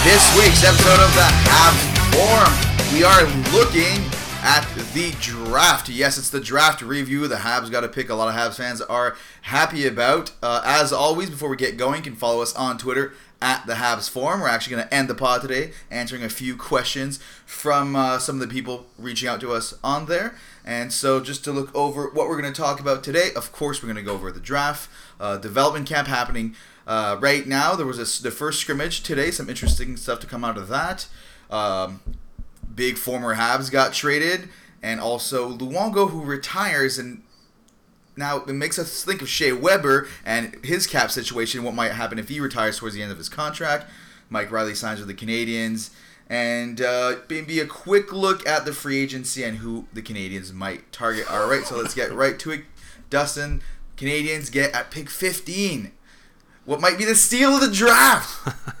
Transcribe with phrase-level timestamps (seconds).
[0.00, 1.82] this week's episode of the Habs
[2.12, 2.52] Forum.
[2.92, 4.04] We are looking
[4.42, 5.88] at the draft.
[5.88, 7.28] Yes, it's the draft review.
[7.28, 8.08] The Habs got to pick.
[8.08, 10.32] A lot of Habs fans are happy about.
[10.42, 13.74] Uh, as always, before we get going, you can follow us on Twitter at the
[13.74, 14.40] Habs Forum.
[14.40, 18.40] We're actually going to end the pod today answering a few questions from uh, some
[18.40, 20.36] of the people reaching out to us on there.
[20.64, 23.82] And so, just to look over what we're going to talk about today, of course,
[23.82, 24.88] we're going to go over the draft,
[25.20, 27.74] uh, development camp happening uh, right now.
[27.74, 29.30] There was a, the first scrimmage today.
[29.30, 31.06] Some interesting stuff to come out of that.
[31.50, 32.00] Um,
[32.74, 34.48] big former Habs got traded,
[34.82, 37.22] and also Luongo, who retires, and
[38.16, 41.62] now it makes us think of Shea Weber and his cap situation.
[41.62, 43.90] What might happen if he retires towards the end of his contract?
[44.28, 45.90] Mike Reilly signs with the Canadians,
[46.28, 50.90] and uh, maybe a quick look at the free agency and who the Canadians might
[50.90, 51.30] target.
[51.30, 52.64] All right, so let's get right to it.
[53.10, 53.60] Dustin,
[53.98, 55.92] Canadians get at pick 15.
[56.64, 58.80] What might be the steal of the draft?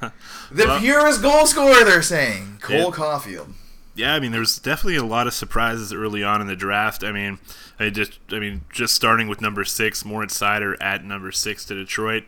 [0.50, 2.58] the Well- purest goal scorer, they're saying.
[2.60, 2.90] Cole Yeah.
[2.92, 3.54] Caulfield.
[3.94, 7.02] yeah, I mean, there's definitely a lot of surprises early on in the draft.
[7.02, 7.38] I mean,
[7.80, 11.74] I just, I mean, just starting with number six, Moritz Seider at number six to
[11.74, 12.24] Detroit.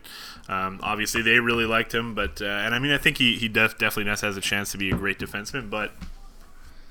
[0.48, 3.48] Um, obviously, they really liked him, but uh, and I mean, I think he he
[3.48, 5.92] def- definitely does has a chance to be a great defenseman, but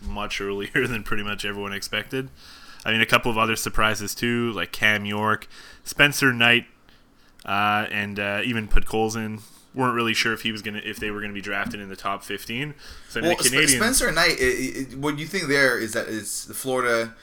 [0.01, 2.29] much earlier than pretty much everyone expected.
[2.85, 5.47] I mean, a couple of other surprises too, like Cam York,
[5.83, 6.65] Spencer Knight,
[7.45, 8.69] uh, and uh, even
[9.15, 9.39] in.
[9.73, 11.95] weren't really sure if he was gonna if they were gonna be drafted in the
[11.95, 12.73] top 15.
[13.09, 13.73] So Well, the Canadians.
[13.73, 14.37] Spencer Knight.
[14.39, 14.43] i
[14.91, 17.15] i what you think there is that it's the Florida.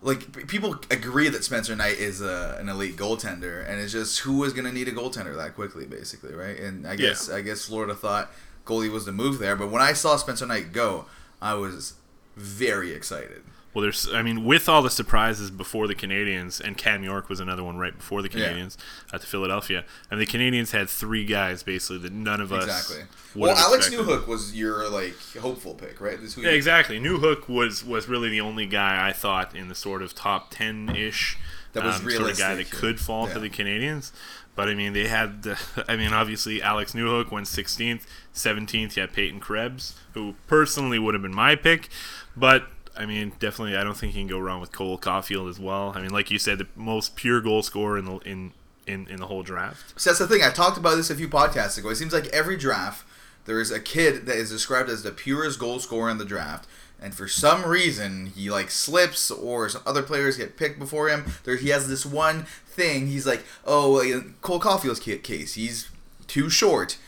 [0.00, 4.38] Like people agree that Spencer Knight is a, an elite goaltender, and it's just who
[4.38, 6.56] was going to need a goaltender that quickly, basically, right?
[6.56, 8.30] And I guess I guess Florida thought
[8.64, 11.06] goalie was the move there, but when I saw Spencer Knight go,
[11.42, 11.94] I was
[12.36, 13.42] very excited.
[13.74, 17.38] Well, there's, I mean, with all the surprises before the Canadians, and Cam York was
[17.38, 18.44] another one right before the Yeah.
[18.46, 18.78] Canadians
[19.12, 23.04] uh, to Philadelphia, and the Canadians had three guys basically that none of us Exactly.
[23.34, 24.06] Well, Alex expected.
[24.08, 26.18] Newhook was your like hopeful pick, right?
[26.38, 26.98] Yeah, exactly.
[26.98, 30.88] Newhook was was really the only guy I thought in the sort of top ten
[30.96, 31.36] ish
[31.74, 33.34] That was sort of guy that could fall Yeah.
[33.34, 34.12] to the Canadians.
[34.56, 35.42] But I mean, they had.
[35.44, 38.02] The, I mean, obviously, Alex Newhook went 16th,
[38.34, 38.96] 17th.
[38.96, 41.88] You had Peyton Krebs, who personally would have been my pick,
[42.36, 42.64] but.
[42.98, 45.92] I mean, definitely, I don't think you can go wrong with Cole Caulfield as well.
[45.94, 48.52] I mean, like you said, the most pure goal scorer in the in,
[48.88, 49.98] in, in the whole draft.
[49.98, 50.42] So that's the thing.
[50.42, 51.90] I talked about this a few podcasts ago.
[51.90, 53.06] It seems like every draft
[53.44, 56.68] there is a kid that is described as the purest goal scorer in the draft,
[57.00, 61.24] and for some reason he like slips or some other players get picked before him.
[61.44, 63.06] There he has this one thing.
[63.06, 65.88] He's like, oh, Cole Caulfield's case, he's
[66.26, 66.98] too short,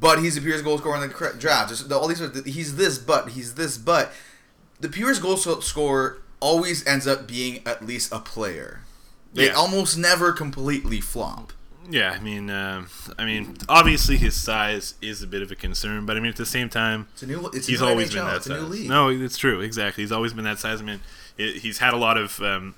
[0.00, 1.70] but he's the purest goal scorer in the draft.
[1.70, 4.12] Just all these he's this, but he's this, but
[4.84, 8.80] the purest goal scorer always ends up being at least a player.
[9.32, 9.52] They Yeah.
[9.54, 11.52] almost never completely flop.
[11.90, 16.04] Yeah, I mean, um I mean, obviously his size is a bit of a concern,
[16.06, 17.50] but I mean, at the same time, It's a new.
[17.52, 18.14] He's always NHL.
[18.14, 18.88] been that size.
[18.88, 19.60] No, it's true.
[19.60, 20.80] Exactly, he's always been that size.
[20.80, 21.00] I mean,
[21.38, 22.74] it, he's had a lot of um,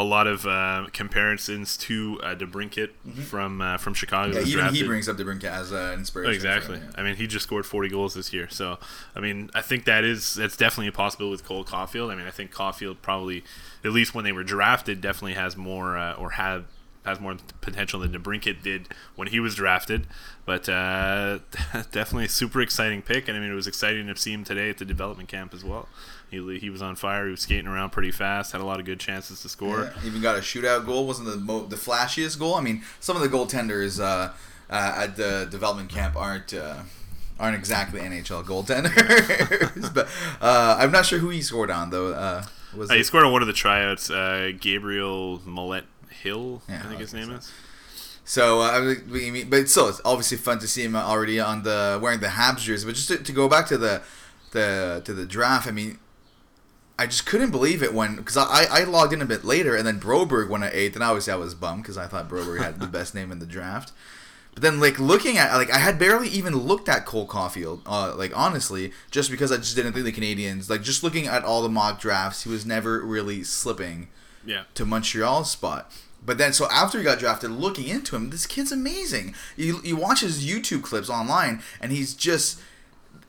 [0.00, 2.88] a lot of uh, comparisons to uh, DeBrincat
[3.24, 4.32] from uh, from Chicago.
[4.32, 4.46] Mm-hmm.
[4.46, 6.34] Yeah, even he brings up DeBrincat as uh, an inspiration.
[6.34, 6.78] Exactly.
[6.78, 8.48] him, I mean, he just scored 40 goals this year.
[8.48, 8.78] So,
[9.14, 12.10] I mean, I think that is that's definitely a possibility with Cole Caulfield.
[12.10, 13.44] I mean, I think Caulfield probably,
[13.84, 16.64] at least when they were drafted, definitely has more uh, or had
[17.04, 20.06] has more potential than DeBrincat did when he was drafted.
[20.46, 21.40] But uh,
[21.92, 24.70] definitely a super exciting pick, and I mean, it was exciting to see him today
[24.70, 25.88] at the development camp as well.
[26.30, 27.24] He, he was on fire.
[27.24, 28.52] He was skating around pretty fast.
[28.52, 29.92] Had a lot of good chances to score.
[30.02, 31.06] Yeah, even got a shootout goal.
[31.06, 32.54] wasn't the mo- the flashiest goal.
[32.54, 34.32] I mean, some of the goaltenders uh,
[34.70, 36.54] uh, at the development camp aren't.
[36.54, 36.82] Uh,
[37.38, 40.08] Aren't exactly NHL goaltenders, but
[40.42, 42.12] uh, I'm not sure who he scored on though.
[42.12, 42.44] Uh,
[42.76, 44.10] was Uh, he scored on one of the tryouts.
[44.10, 47.32] Uh, Gabriel Millet Hill, Yeah, I think I his name so.
[47.36, 47.52] is.
[48.26, 48.80] So, uh, I
[49.10, 52.26] mean- mean- but still, it's obviously fun to see him already on the wearing the
[52.26, 52.84] Habs jersey.
[52.86, 54.02] But just to, to go back to the
[54.52, 55.98] the to the draft, I mean,
[57.00, 59.86] I just couldn't believe it when because I, I logged in a bit later and
[59.86, 62.78] then Broberg went at eighth, and obviously I was bummed because I thought Broberg had
[62.78, 63.92] the best name in the draft.
[64.52, 68.14] But then, like looking at like I had barely even looked at Cole Caulfield, uh,
[68.16, 71.62] like honestly, just because I just didn't think the Canadians like just looking at all
[71.62, 74.08] the mock drafts, he was never really slipping
[74.44, 74.64] Yeah.
[74.74, 75.90] to Montreal's spot.
[76.22, 79.34] But then, so after he got drafted, looking into him, this kid's amazing.
[79.56, 82.60] You, you watch his YouTube clips online, and he's just.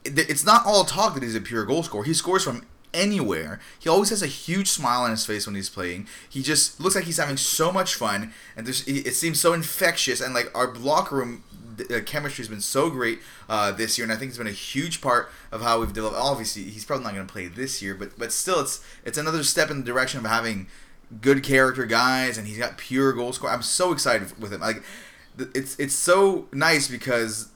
[0.04, 2.04] It's not all talk that he's a pure goal scorer.
[2.04, 3.60] He scores from anywhere.
[3.80, 6.08] He always has a huge smile on his face when he's playing.
[6.30, 10.22] He just looks like he's having so much fun, and it seems so infectious.
[10.22, 11.44] And like our locker room
[11.90, 14.52] uh, chemistry has been so great uh, this year, and I think it's been a
[14.52, 16.18] huge part of how we've developed.
[16.18, 19.44] Obviously, he's probably not going to play this year, but but still, it's it's another
[19.44, 20.68] step in the direction of having
[21.22, 23.50] good character guys, and he's got pure goal score.
[23.50, 24.62] I'm so excited with him.
[24.62, 24.84] Like,
[25.38, 27.50] it's it's so nice because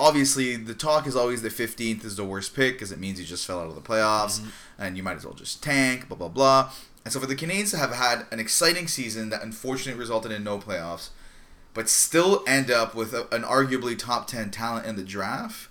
[0.00, 3.26] obviously the talk is always the 15th is the worst pick because it means you
[3.26, 4.48] just fell out of the playoffs mm-hmm.
[4.78, 6.72] and you might as well just tank, blah, blah, blah.
[7.04, 10.44] And so for the Canadians to have had an exciting season that unfortunately resulted in
[10.44, 11.10] no playoffs,
[11.72, 15.68] but still end up with a, an arguably top 10 talent in the draft.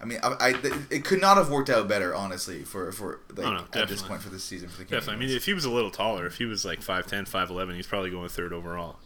[0.00, 0.48] I mean, I, I,
[0.90, 4.22] it could not have worked out better, honestly, for for like Oh, at this point
[4.22, 5.06] for this season for the Canadians.
[5.06, 5.26] Definitely.
[5.26, 7.86] I mean, if he was a little taller, if he was like 5'10", 5'11", he's
[7.86, 8.96] probably going third overall.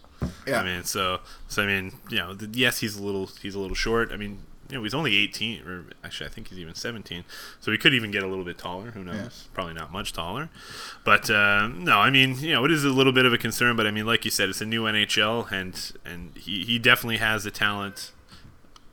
[0.46, 1.18] yeah, I mean, so
[1.48, 4.12] so I mean, you know, yes, he's a little he's a little short.
[4.12, 4.38] I mean,
[4.70, 7.24] you know, he's only 18, or actually, I think he's even 17.
[7.60, 8.92] So he could even get a little bit taller.
[8.92, 9.14] Who knows?
[9.16, 9.54] Yeah.
[9.54, 10.48] Probably not much taller.
[11.04, 13.76] But uh, no, I mean, you know, it is a little bit of a concern.
[13.76, 17.18] But I mean, like you said, it's a new NHL, and and he, he definitely
[17.18, 18.12] has the talent,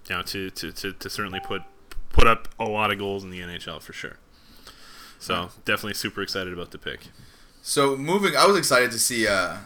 [0.10, 1.62] you know, to, to, to, to certainly put
[2.10, 4.18] put up a lot of goals in the NHL for sure.
[5.20, 7.08] So definitely super excited about the pick.
[7.62, 9.58] So moving, I was excited to see uh,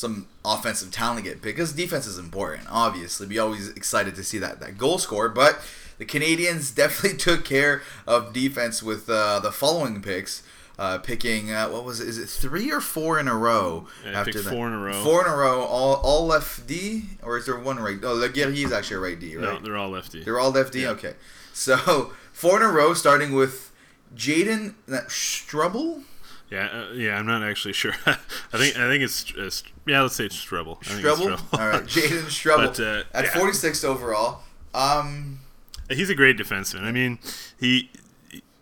[0.00, 2.66] some offensive talent to get picked because defense is important.
[2.70, 5.60] Obviously, we always excited to see that that goal score, but
[5.98, 10.42] the Canadians definitely took care of defense with uh, the following picks.
[10.78, 12.08] Uh, picking uh, what was it?
[12.08, 13.86] Is it three or four in a row?
[14.02, 15.04] Yeah, they picked four in a row.
[15.04, 15.60] Four in a row.
[15.60, 17.98] All all left D, or is there one right?
[18.02, 19.42] Oh, Le is actually a right D, right?
[19.42, 20.24] No, they're all lefty.
[20.24, 20.80] They're all lefty.
[20.80, 20.92] Yeah.
[20.92, 21.16] Okay,
[21.52, 23.70] so four in a row, starting with
[24.16, 24.72] Jayden
[25.10, 26.04] Struble.
[26.50, 27.92] Yeah, uh, yeah, I'm not actually sure.
[28.06, 28.16] I
[28.58, 30.78] think I think it's, it's yeah, let's say it's Strebel.
[30.82, 31.44] I think it's Struble.
[31.52, 33.38] All right, Jayden But, uh, at yeah.
[33.38, 34.40] 46 overall.
[34.74, 35.40] Um,
[35.88, 36.82] He's a great defenseman.
[36.82, 37.18] I mean,
[37.58, 37.90] he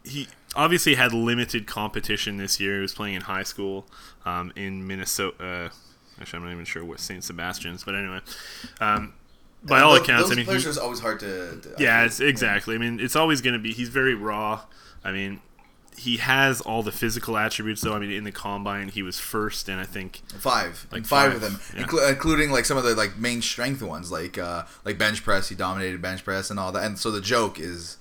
[0.04, 2.76] he obviously had limited competition this year.
[2.76, 3.86] He was playing in high school
[4.24, 5.36] um, in Minnesota.
[5.42, 5.68] Uh,
[6.20, 7.22] actually, I'm not even sure what St.
[7.22, 8.20] Sebastian's, but anyway,
[8.80, 9.14] um,
[9.62, 11.60] by all those, accounts, those I mean, players he, always hard to.
[11.60, 12.74] to yeah, it's exactly.
[12.74, 13.72] I mean, it's always going to be.
[13.72, 14.62] He's very raw.
[15.04, 15.40] I mean,
[15.98, 17.94] he has all the physical attributes, though.
[17.94, 21.34] I mean, in the combine, he was first, and I think Five, Like five, five,
[21.34, 21.84] of them, yeah.
[21.84, 25.48] inclu- including like some of the like main strength ones, like uh, like bench press.
[25.50, 26.84] He dominated bench press and all that.
[26.84, 27.97] And so the joke is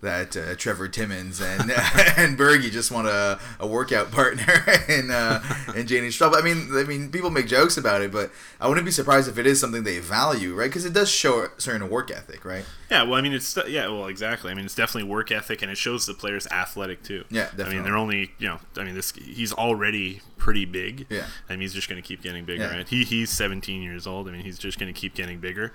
[0.00, 1.62] that uh, Trevor Timmins and
[2.16, 4.44] and Bergie just want a, a workout partner
[4.88, 5.40] and uh,
[5.74, 6.36] in Jayden Struble.
[6.36, 8.30] I mean, I mean, people make jokes about it, but
[8.60, 10.68] I wouldn't be surprised if it is something they value, right?
[10.68, 12.64] Because it does show a certain work ethic, right?
[12.90, 14.50] Yeah, well, I mean, it's yeah, well, exactly.
[14.50, 17.24] I mean, it's definitely work ethic, and it shows the player's athletic too.
[17.30, 21.06] Yeah, I mean, they're only you know, I mean, this he's already pretty big.
[21.10, 21.26] Yeah.
[21.48, 22.64] I mean, he's just going to keep getting bigger.
[22.64, 22.76] Yeah.
[22.76, 22.88] Right?
[22.88, 24.28] He he's 17 years old.
[24.28, 25.72] I mean, he's just going to keep getting bigger.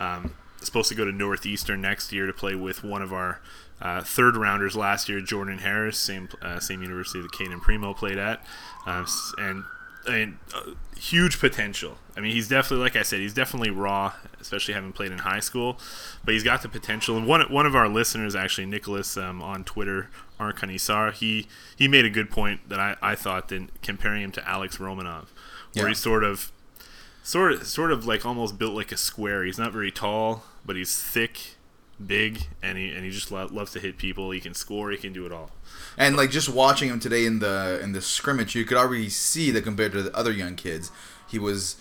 [0.00, 0.32] Um,
[0.66, 3.40] supposed to go to Northeastern next year to play with one of our
[3.80, 8.18] uh, third rounders last year, Jordan Harris, same uh, same university that Cayden Primeau played
[8.18, 8.44] at,
[8.86, 9.64] um, s- and.
[10.08, 10.20] Uh,
[10.96, 11.98] huge potential.
[12.16, 15.40] I mean, he's definitely, like I said, he's definitely raw, especially having played in high
[15.40, 15.80] school.
[16.24, 17.16] But he's got the potential.
[17.16, 20.08] And one one of our listeners, actually, Nicholas um, on Twitter,
[20.38, 24.48] Arkanisar, he he made a good point that I, I thought that comparing him to
[24.48, 25.24] Alex Romanov,
[25.74, 25.88] where Yeah.
[25.88, 26.52] he's sort of
[27.24, 29.42] sort of sort of like almost built like a square.
[29.42, 31.56] He's not very tall, but he's thick,
[32.04, 34.30] big, and he and he just lo- loves to hit people.
[34.32, 34.90] He can score.
[34.90, 35.50] He can do it all.
[35.96, 39.50] And like just watching him today in the in the scrimmage, you could already see
[39.52, 40.90] that compared to the other young kids,
[41.28, 41.76] he was.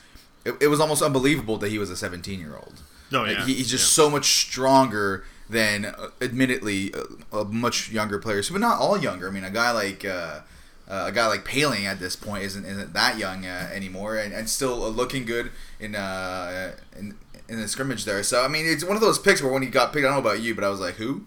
[0.45, 2.81] It, it was almost unbelievable that he was a 17 year old.
[3.11, 3.45] Like, yeah.
[3.47, 4.03] he, he's just Yeah.
[4.03, 6.93] so much stronger than, uh, admittedly,
[7.31, 9.27] a, a much younger players, but not all younger.
[9.27, 10.41] I mean, a guy like uh,
[10.87, 14.33] uh, a guy like Poehling at this point isn't isn't that young uh, anymore, and,
[14.33, 17.17] and still uh, looking good in uh in
[17.49, 18.23] in the scrimmage there.
[18.23, 20.23] So I mean, it's one of those picks where when he got picked, I don't
[20.23, 21.25] know about you, but I was like, who?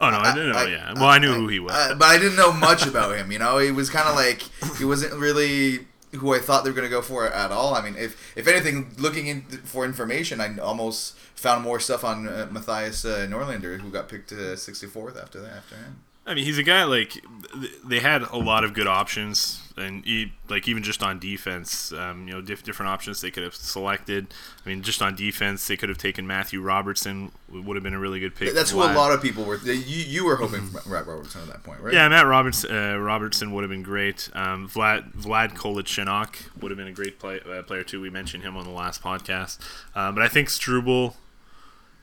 [0.00, 0.66] Oh no, I, didn't know.
[0.66, 1.72] yeah, well, I knew who he was.
[1.72, 3.32] uh, but I didn't know much about him.
[3.32, 4.42] You know, he was kind of like
[4.78, 7.74] he wasn't really who I thought they were going to go for at all.
[7.74, 12.28] I mean, if if anything, looking in for information, I almost found more stuff on
[12.28, 15.52] uh, Matthias uh, Norlinder, who got picked to 64th after that.
[15.52, 16.02] After him.
[16.26, 20.04] I mean, he's a guy like th- they had a lot of good options, and
[20.04, 23.54] he, like even just on defense, um, you know, diff- different options they could have
[23.54, 24.32] selected.
[24.64, 27.98] I mean, just on defense, they could have taken Matthew Robertson, would have been a
[27.98, 28.54] really good pick.
[28.54, 29.58] That's what a lot of people were.
[29.58, 31.92] You you were hoping for Matt Robertson at that point, right?
[31.92, 34.30] Yeah, Matt Roberts, uh, Robertson would have been great.
[34.34, 38.00] Um, Vlad Vlad Kolyachonok would have been a great play, uh, player too.
[38.00, 39.58] We mentioned him on the last podcast,
[39.94, 41.16] uh, but I think Struble.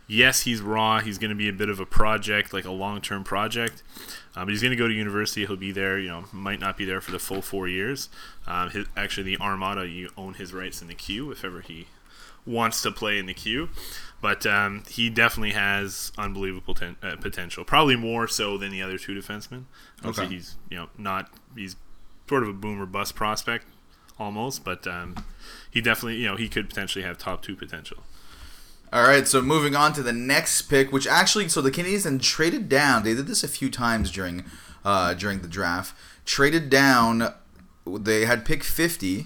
[0.07, 0.99] Yes, he's raw.
[0.99, 3.81] He's going to be a bit of a project, like a long-term project.
[4.35, 5.45] Um, but he's going to go to university.
[5.45, 5.97] He'll be there.
[5.97, 8.09] You know, might not be there for the full four years.
[8.45, 11.87] Um, his, actually, the Armada, you own his rights in the queue if ever he
[12.45, 13.69] wants to play in the queue.
[14.21, 17.63] But um, he definitely has unbelievable ten, uh, potential.
[17.63, 19.63] Probably more so than the other two defensemen.
[19.99, 20.33] Obviously, Okay.
[20.35, 21.75] he's you know not he's
[22.27, 23.65] sort of a boomer bust prospect
[24.19, 25.15] almost, but um,
[25.71, 28.03] he definitely you know he could potentially have top two potential.
[28.93, 32.19] All right, so moving on to the next pick, which actually, so the Canadians then
[32.19, 33.01] traded down.
[33.01, 34.45] They did this a few times during
[34.85, 35.97] uh, during the draft.
[36.25, 37.33] Traded down.
[37.87, 39.25] They had pick 50,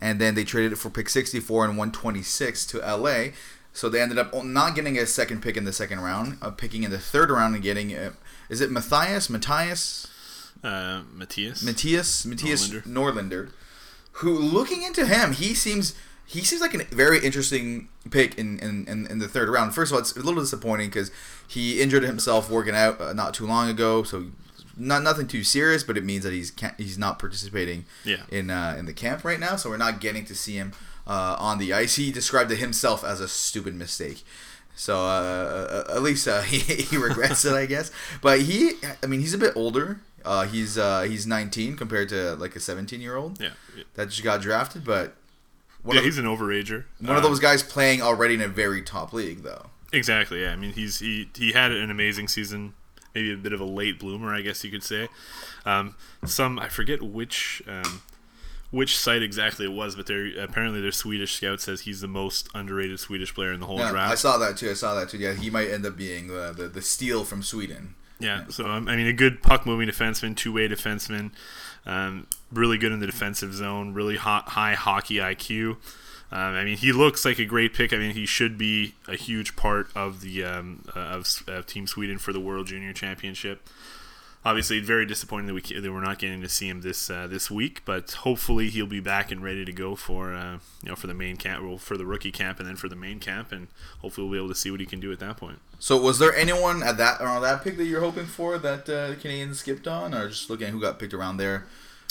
[0.00, 3.32] and then they traded it for pick 64 and 126 to LA.
[3.74, 6.82] So they ended up not getting a second pick in the second round, uh, picking
[6.82, 7.94] in the third round and getting.
[7.94, 8.12] Uh,
[8.48, 9.28] is it Matthias?
[9.28, 10.08] Matthias?
[10.64, 11.62] Uh, Matthias.
[11.62, 12.86] Matthias Matthias Norlinder.
[12.86, 13.50] Norlinder,
[14.12, 15.94] who looking into him, he seems
[16.26, 19.74] he seems like a very interesting pick in, in, in, in, the third round.
[19.74, 21.10] First of all, it's a little disappointing because
[21.46, 24.26] he injured himself working out uh, not too long ago, so
[24.76, 28.22] not nothing too serious, but it means that he's he's not participating yeah.
[28.30, 30.72] in uh, in the camp right now, so we're not getting to see him
[31.06, 31.96] uh, on the ice.
[31.96, 34.24] He described it himself as a stupid mistake.
[34.74, 37.90] So uh, uh at least uh, he, he regrets it, I guess.
[38.20, 40.00] But he, I mean, he's a bit older.
[40.24, 43.40] Uh, he's he's 19 compared to like a 17 year old.
[43.40, 43.50] Yeah.
[43.94, 45.16] That just got drafted, but
[45.86, 46.84] yeah, of, he's an overager.
[47.00, 49.66] One of those guys playing already in a very top league, though.
[49.92, 50.42] Exactly.
[50.42, 50.52] Yeah.
[50.52, 52.74] I mean, he's he he had an amazing season.
[53.14, 55.08] Maybe a bit of a late bloomer, I guess you could say.
[55.66, 58.00] Um, some I forget which um,
[58.70, 62.48] which site exactly it was, but they apparently their Swedish scout says he's the most
[62.54, 64.12] underrated Swedish player in the whole yeah, draft.
[64.12, 64.70] I saw that too.
[64.70, 65.18] I saw that too.
[65.18, 67.94] Yeah, he might end up being the the, the steal from Sweden.
[68.18, 71.32] Yeah, so um, I mean, a good puck moving defenseman, two way defenseman,
[71.86, 75.76] um, really good in the defensive zone, really hot, high hockey IQ.
[76.30, 77.92] Um, I mean, he looks like a great pick.
[77.92, 82.18] I mean, he should be a huge part of the um, of, of Team Sweden
[82.18, 83.68] for the World Junior Championship
[84.44, 87.50] obviously very disappointing that we that we're not getting to see him this uh, this
[87.50, 91.06] week, but hopefully he'll be back and ready to go for uh, you know for
[91.06, 93.68] the main camp, well, for the rookie camp, and then for the main camp, and
[94.00, 95.58] hopefully we'll be able to see what he can do at that point.
[95.78, 99.08] So, was there anyone at that around that pick that you're hoping for that uh,
[99.10, 101.66] the Canadians skipped on, or just looking at who got picked around there?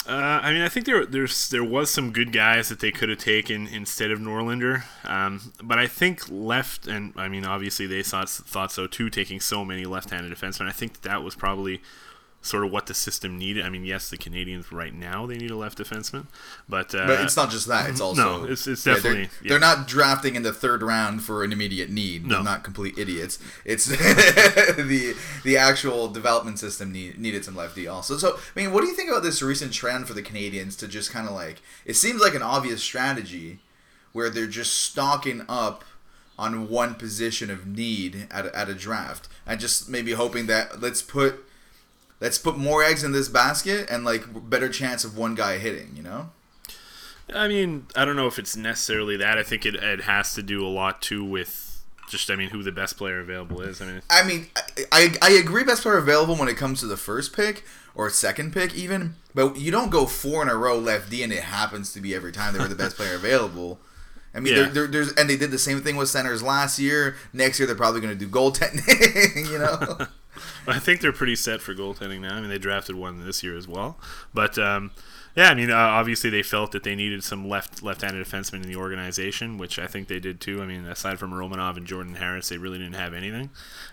[0.08, 3.10] Uh, I mean, I think there there's there was some good guys that they could
[3.10, 8.02] have taken instead of Norlinder, um, but I think left and I mean obviously they
[8.02, 10.68] thought thought so too, taking so many left-handed defensemen.
[10.68, 11.82] I think that was probably
[12.42, 13.64] sort of what the system needed.
[13.64, 16.26] I mean, yes, the Canadians right now they need a left defenseman,
[16.68, 17.90] but uh, but it's not just that.
[17.90, 19.50] It's also no, it's, it's definitely yeah, they're, yeah.
[19.50, 22.26] they're, not drafting in the third round for an immediate need.
[22.26, 22.36] No.
[22.36, 23.38] They're not complete idiots.
[23.64, 28.18] It's the the actual development system need, needed some lefty also.
[28.18, 30.88] So I mean, what do you think about this recent trend for the Canadians to
[30.88, 33.60] just kind of like it seems like an obvious strategy
[34.14, 35.84] where they're just stocking up
[36.40, 40.82] on one position of need at a, at a draft and just maybe hoping that
[40.82, 41.46] let's put
[42.22, 45.92] let's put more eggs in this basket and like better chance of one guy hitting.
[45.96, 46.30] You know.
[47.34, 49.38] I mean, I don't know if it's necessarily that.
[49.38, 52.62] I think it, it has to do a lot too with just, I mean, who
[52.62, 53.82] the best player available is.
[53.82, 54.48] I mean, I mean,
[54.92, 57.63] I, I agree, best player available when it comes to the first pick
[57.96, 59.16] or second pick, even.
[59.34, 62.13] But you don't go four in a row left D, and it happens to be
[62.13, 63.80] every time they were the best player available.
[64.34, 64.70] I mean, yeah.
[64.70, 67.16] there's and they did the same thing with centers last year.
[67.34, 69.36] Next year, they're probably going to do goaltending.
[69.51, 70.08] you know.
[70.68, 72.36] I think they're pretty set for goaltending now.
[72.36, 73.98] I mean, they drafted one this year as well,
[74.34, 74.92] but um,
[75.36, 78.68] yeah, I mean, uh, obviously they felt that they needed some left left-handed defensemen in
[78.70, 80.62] the organization, which I think they did too.
[80.62, 83.50] I mean, aside from Romanov and Jordan Harris, they really didn't have anything,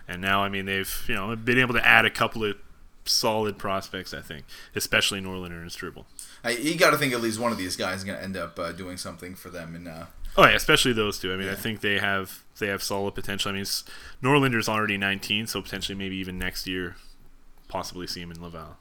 [0.07, 2.57] and now I mean they've you know been able to add a couple of
[3.05, 4.13] solid prospects.
[4.13, 6.07] I think, especially Norlinder and Struble.
[6.45, 8.59] You got to think at least one of these guys is going to end up
[8.59, 11.33] uh, doing something for them in uh, Oh yeah, especially those two.
[11.33, 11.53] I mean, yeah.
[11.53, 13.51] I think they have they have solid potential.
[13.51, 13.65] I mean,
[14.23, 16.97] Norlinder's already 19, so potentially maybe even next year,
[17.69, 18.77] possibly see him in Laval.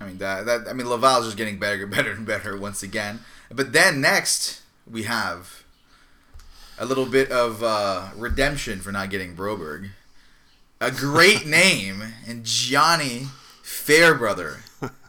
[0.00, 2.82] I mean that, that I mean Laval's just getting better, and better and better once
[2.82, 3.20] again.
[3.50, 5.64] But then next we have
[6.78, 9.90] a little bit of uh, redemption for not getting Broberg.
[10.80, 13.26] A great name and Gianni
[13.62, 14.60] Fairbrother.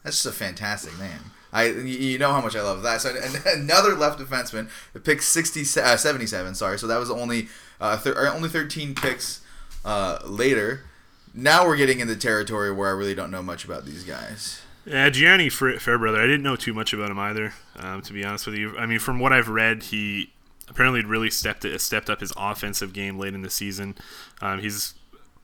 [0.03, 1.30] That's just a fantastic name.
[1.53, 3.01] I you know how much I love that.
[3.01, 3.15] So
[3.46, 4.70] another left defenseman,
[5.03, 6.79] pick 60, uh, 77, sorry.
[6.79, 7.48] So that was only
[7.79, 9.41] uh, thir- only 13 picks
[9.84, 10.86] uh, later.
[11.34, 14.62] Now we're getting into territory where I really don't know much about these guys.
[14.86, 16.20] Yeah, Gianni Fairbrother.
[16.20, 18.75] I didn't know too much about him either, um, to be honest with you.
[18.77, 20.31] I mean, from what I've read, he
[20.67, 23.96] apparently really stepped stepped up his offensive game late in the season.
[24.41, 24.96] Um, he's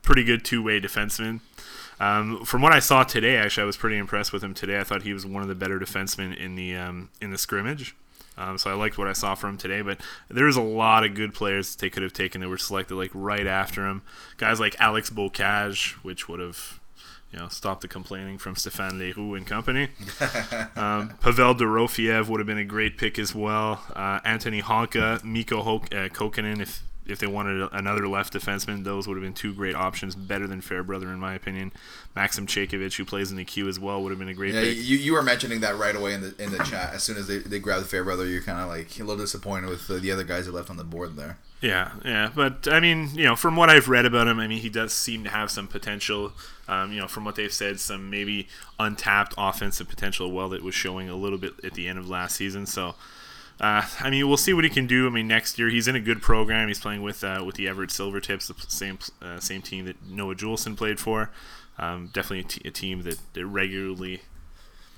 [0.01, 1.41] pretty good two way defenseman.
[1.99, 4.79] Um, from what I saw today, actually, I was pretty impressed with him today.
[4.79, 7.95] I thought he was one of the better defensemen in the um, in the scrimmage.
[8.37, 9.81] Um, so I liked what I saw from him today.
[9.81, 9.99] But
[10.29, 13.47] there's a lot of good players they could have taken that were selected like right
[13.47, 14.03] after him.
[14.37, 16.79] Guys like Alex Beaucage, which would have
[17.33, 19.89] you know stopped the complaining from Stéphane Leroux and company.
[20.75, 23.83] um, Pavel Dorofeyev would have been a great pick as well.
[23.95, 29.07] Uh, Anttoni Honka, Mikko Hok- uh, Kokkonen, if if they wanted another left defenseman, those
[29.07, 31.71] would have been two great options, better than Fairbrother in my opinion.
[32.15, 34.61] Maxim Cajkovic, who plays in the queue as well, would have been a great yeah,
[34.61, 34.77] pick.
[34.77, 36.93] You, you were mentioning that right away in the in the chat.
[36.93, 39.87] As soon as they, they grabbed Fairbrother, you're kind of like a little disappointed with
[39.87, 41.37] the, the other guys that left on the board there.
[41.61, 44.59] Yeah, yeah, but I mean, you know, from what I've read about him, I mean,
[44.59, 46.33] he does seem to have some potential.
[46.67, 48.47] Um, you know, from what they've said, some maybe
[48.79, 50.31] untapped offensive potential.
[50.31, 52.65] Well, that was showing a little bit at the end of last season.
[52.67, 52.93] So,
[53.59, 55.07] uh, I mean, we'll see what he can do.
[55.07, 56.67] I mean, next year he's in a good program.
[56.67, 60.35] He's playing with uh, with the Everett Silvertips, the same uh, same team that Noah
[60.35, 61.31] Juulsen played for.
[61.79, 64.21] Um, definitely a, t- a team that, that regularly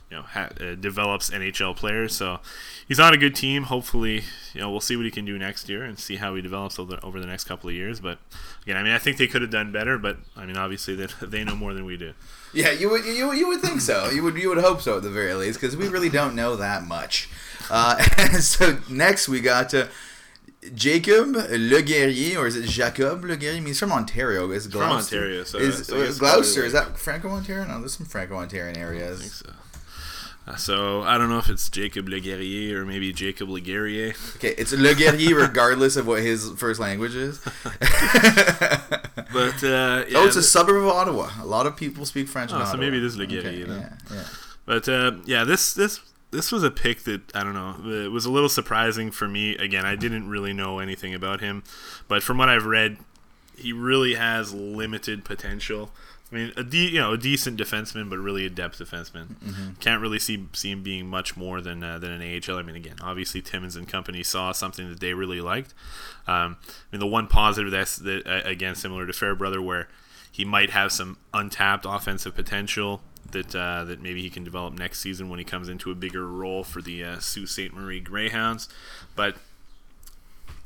[0.10, 2.16] you know ha- uh, develops NHL players.
[2.16, 2.40] So
[2.88, 3.64] he's on a good team.
[3.64, 4.24] Hopefully,
[4.54, 6.80] you know we'll see what he can do next year and see how he develops
[6.80, 8.00] over, over the next couple of years.
[8.00, 8.20] But
[8.64, 9.98] again, I mean, I think they could have done better.
[9.98, 12.14] But I mean, obviously they, they know more than we do.
[12.54, 14.10] Yeah, you would you, you would think so.
[14.10, 16.56] You would you would hope so at the very least because we really don't know
[16.56, 17.30] that much.
[17.70, 18.02] Uh,
[18.40, 19.86] so next we got uh,
[20.74, 23.58] Jacob Le Guerrier, or is it Jacob Le Guerrier?
[23.58, 24.50] I mean, he's from Ontario.
[24.52, 25.44] Is from Ontario?
[25.44, 26.66] So is so Gloucester?
[26.66, 27.66] Is that Franco-Ontario?
[27.66, 29.20] No, there's some Franco-Ontarian areas.
[29.20, 29.50] I think so.
[30.58, 34.14] So I don't know if it's Jacob Le Guerrier or maybe Jacob Le Guerrier.
[34.38, 37.40] Okay, it's Le Guerrier regardless of what his first language is.
[37.64, 41.30] but uh, yeah, oh, it's a suburb of Ottawa.
[41.42, 42.52] A lot of people speak French.
[42.54, 43.50] Oh, so maybe it is Le Guerrier.
[43.50, 43.98] Okay, then.
[44.10, 44.24] yeah, yeah.
[44.66, 46.00] But uh, yeah, this this
[46.32, 48.06] this was a pick that I don't know.
[48.06, 49.56] It was a little surprising for me.
[49.58, 51.64] Again, I didn't really know anything about him,
[52.08, 52.98] but from what I've read,
[53.58, 55.92] he really has limited potential.
[56.32, 59.36] I mean, a de- you know a decent defenseman, but really a depth defenseman.
[59.36, 59.74] Mm-hmm.
[59.80, 62.58] Can't really see see him being much more than uh, than an AHL.
[62.58, 65.74] I mean, again, obviously Timmins and company saw something that they really liked.
[66.28, 69.88] Um, I mean, the one positive that's that uh, again similar to Fairbrother, where
[70.32, 75.00] he might have some untapped offensive potential that uh, that maybe he can develop next
[75.00, 77.74] season when he comes into a bigger role for the uh, Sault Ste.
[77.74, 78.70] Marie Greyhounds.
[79.16, 79.38] But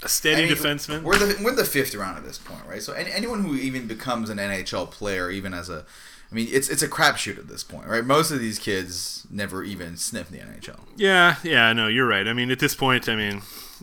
[0.04, 1.04] a steady mean, defenseman.
[1.04, 2.82] We're the we're the fifth round at this point, right?
[2.82, 5.86] So any, anyone who even becomes an NHL player, even as a,
[6.32, 8.04] I mean, it's it's a crapshoot at this point, right?
[8.04, 10.80] Most of these kids never even sniff the NHL.
[10.96, 12.28] Yeah, yeah, no, you're right.
[12.28, 13.42] I mean, at this point, I mean,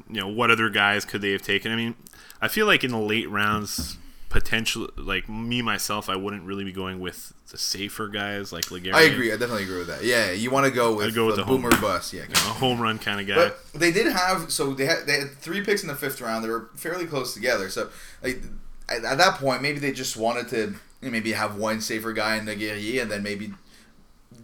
[0.09, 1.73] you know, what other guys could they have taken?
[1.73, 1.95] I mean,
[2.41, 3.97] I feel like in the late rounds,
[4.31, 8.95] potentially, like me myself, I wouldn't really be going with the safer guys like LeGuerrier.
[8.95, 9.31] I agree.
[9.31, 10.03] I definitely agree with that.
[10.03, 12.15] Yeah, you want to go with, I'd go with the the boomer bust.
[12.15, 13.35] Yeah, You know, a home run kind of guy.
[13.35, 16.43] But they did have so they had they had three picks in the fifth round.
[16.43, 17.69] They were fairly close together.
[17.69, 17.91] So
[18.23, 18.41] like
[18.89, 22.13] at, at that point, maybe they just wanted to you know, maybe have one safer
[22.13, 23.53] guy in the and then maybe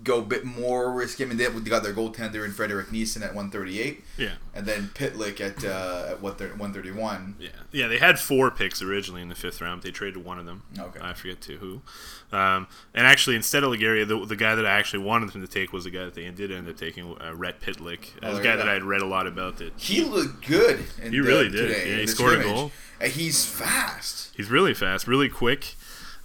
[0.06, 1.24] go a bit more risky.
[1.24, 4.34] I mean, they got their goaltender in Frederik Nissen at 138, yeah.
[4.54, 7.36] and then Pitlick at uh, at what 131.
[7.38, 9.82] Yeah, yeah, they had four picks originally in the fifth round.
[9.82, 10.62] They traded one of them.
[10.78, 11.00] Okay.
[11.02, 11.82] I forget to who.
[12.32, 15.48] Um, and actually, instead of LeGuerrier, the, the guy that I actually wanted them to
[15.48, 18.10] take was the guy that they did end up taking, uh, Rhett Pitlick.
[18.22, 18.68] Oh, a guy that.
[18.68, 19.58] I had read a lot about.
[19.58, 20.84] That He looked good.
[21.02, 21.68] In He really did.
[21.68, 22.72] Today, Yeah, he scored a goal.
[23.00, 24.32] And he's fast.
[24.36, 25.74] he's really fast, really quick.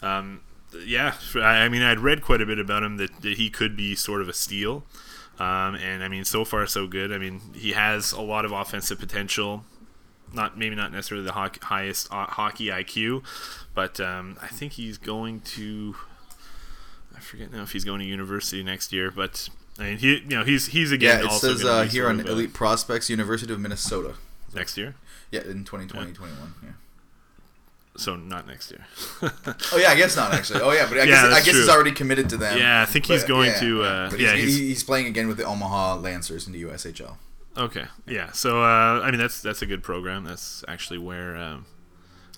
[0.02, 0.42] Um,
[0.86, 3.96] yeah, I mean, I'd read quite a bit about him that, that he could be
[3.96, 4.84] sort of a steal.
[5.40, 7.12] Um, and I mean, so far so good.
[7.12, 9.64] I mean, he has a lot of offensive potential.
[10.34, 13.24] Not maybe not necessarily the hockey, highest uh, hockey IQ,
[13.74, 15.96] but um, I think he's going to.
[17.16, 20.38] I forget now if he's going to university next year, but I mean, he you
[20.38, 23.60] know he's he's again Yeah, it also says uh, here on Elite Prospects, University of
[23.60, 24.14] Minnesota.
[24.56, 24.96] next year.
[25.32, 26.54] Yeah, in 2020, 21.
[26.64, 26.70] Yeah.
[28.02, 28.86] So not next year.
[29.72, 30.62] Oh yeah, I guess not actually.
[30.62, 32.58] Oh yeah, but I Yeah, guess I guess he's already committed to them.
[32.58, 35.06] Yeah, I think he's But, going yeah, to, uh, But yeah, he's, he's- he's playing
[35.08, 37.18] again with the Omaha Lancers in the USHL.
[37.58, 38.32] Okay, yeah.
[38.32, 40.24] So uh, I mean, that's that's a good program.
[40.24, 41.66] That's actually where um,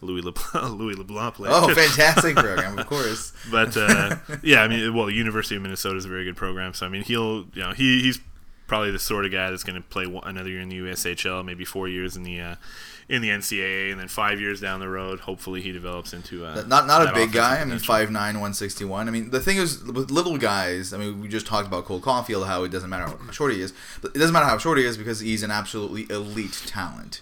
[0.01, 1.51] Louis LeBlanc, Louis LeBlanc played.
[1.53, 3.31] Oh, fantastic program, of course.
[3.51, 6.73] but uh, yeah, I mean, well, University of Minnesota is a very good program.
[6.73, 8.19] So I mean, he'll you know he he's
[8.67, 11.63] probably the sort of guy that's going to play another year in the USHL, maybe
[11.63, 12.55] four years in the uh,
[13.09, 16.63] in the NCAA, and then five years down the road, hopefully he develops into a
[16.65, 17.51] Not not a big guy.
[17.51, 18.13] I offensive mean, potential.
[18.13, 19.07] 5'9", 161.
[19.07, 20.93] I mean, the thing is with little guys.
[20.93, 23.61] I mean, we just talked about Cole Caulfield, how it doesn't matter how short he
[23.61, 23.73] is.
[24.01, 27.21] But it doesn't matter how short he is because he's an absolutely elite talent.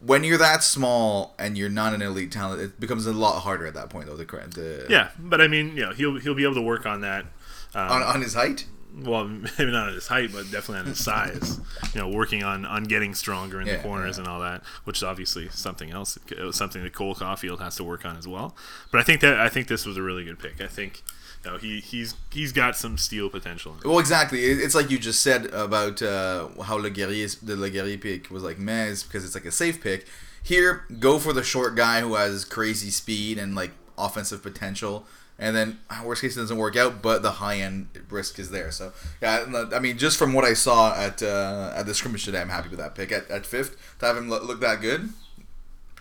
[0.00, 3.66] When you're that small and you're not an elite talent, it becomes a lot harder
[3.66, 4.16] at that point, though.
[4.16, 7.00] The, the Yeah, but I mean, you know, he'll he'll be able to work on
[7.00, 7.26] that.
[7.74, 8.66] Um, on, on his height.
[9.04, 9.24] Well,
[9.58, 11.60] maybe not on his height, but definitely on his size.
[11.94, 14.22] you know, working on, on getting stronger in Yeah, the corners yeah.
[14.24, 17.76] and all that, which is obviously something else, it was something that Cole Caulfield has
[17.76, 18.56] to work on as well.
[18.90, 20.60] But I think that I think this was a really good pick.
[20.60, 21.02] I think
[21.44, 23.76] you know, he he's he's got some steel potential.
[23.82, 23.88] in.
[23.88, 24.40] Well, exactly.
[24.44, 28.42] It's like you just said about uh, how Le Guerrier, the Le Guerrier pick was
[28.42, 30.06] like meh, because it's like a safe pick.
[30.42, 35.04] Here, go for the short guy who has crazy speed and like offensive potential.
[35.38, 38.50] And then uh, worst case it doesn't work out, but the high end risk is
[38.50, 38.72] there.
[38.72, 42.40] So yeah, I mean, just from what I saw at uh, at the scrimmage today,
[42.40, 45.10] I'm happy with that pick at, at fifth to have him look, look that good.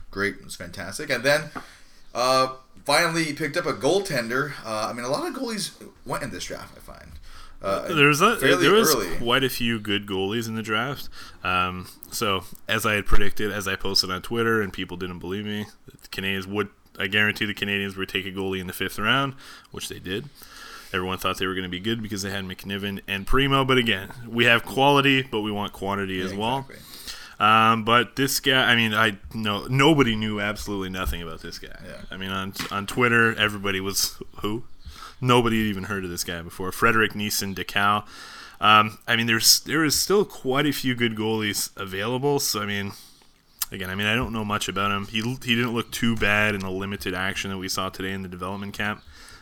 [0.09, 1.11] Great, it's fantastic.
[1.11, 1.43] And then
[2.15, 4.53] uh, finally, he picked up a goaltender.
[4.65, 5.71] Uh, I mean, a lot of goalies
[6.05, 6.75] went in this draft.
[6.75, 7.11] I find.
[7.61, 9.17] Uh, There's a, there was early.
[9.17, 11.09] quite a few good goalies in the draft.
[11.43, 15.45] Um, so as I had predicted, as I posted on Twitter, and people didn't believe
[15.45, 16.69] me, the Canadians would.
[16.97, 19.35] I guarantee the Canadians would take a goalie in the fifth round,
[19.71, 20.25] which they did.
[20.93, 23.65] Everyone thought they were going to be good because they had McNiven and Primeau.
[23.65, 26.59] But again, we have quality, but we want quantity as well.
[26.59, 26.77] exactly.
[27.39, 31.77] Um, but this guy, I mean, I no nobody knew absolutely nothing about this guy.
[31.85, 32.01] Yeah.
[32.09, 34.63] I mean, on on Twitter, everybody was who?
[35.21, 36.71] Nobody had even heard of this guy before.
[36.71, 38.05] Frederik Nissen Dichow.
[38.59, 42.39] Um, I mean, there's there is still quite a few good goalies available.
[42.39, 42.93] So I mean,
[43.71, 45.07] again, I mean, I don't know much about him.
[45.07, 48.21] He he didn't look too bad in the limited action that we saw today in
[48.21, 49.01] the development camp.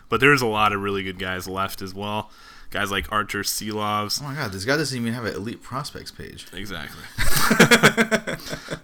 [0.09, 2.29] But there's a lot of really good guys left as well.
[2.71, 4.21] Guys like Arturs Silovs.
[4.21, 6.47] Oh my god, this guy doesn't even have an elite prospects page.
[6.51, 7.03] Exactly.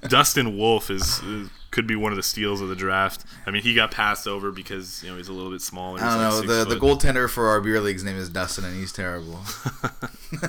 [0.08, 3.26] Dustin Wolf is, is could be one of the steals of the draft.
[3.46, 6.00] I mean, he got passed over because you know he's a little bit smaller.
[6.02, 6.54] I don't know.
[6.54, 9.40] The the goaltender for our beer league's name is Dustin, and he's terrible.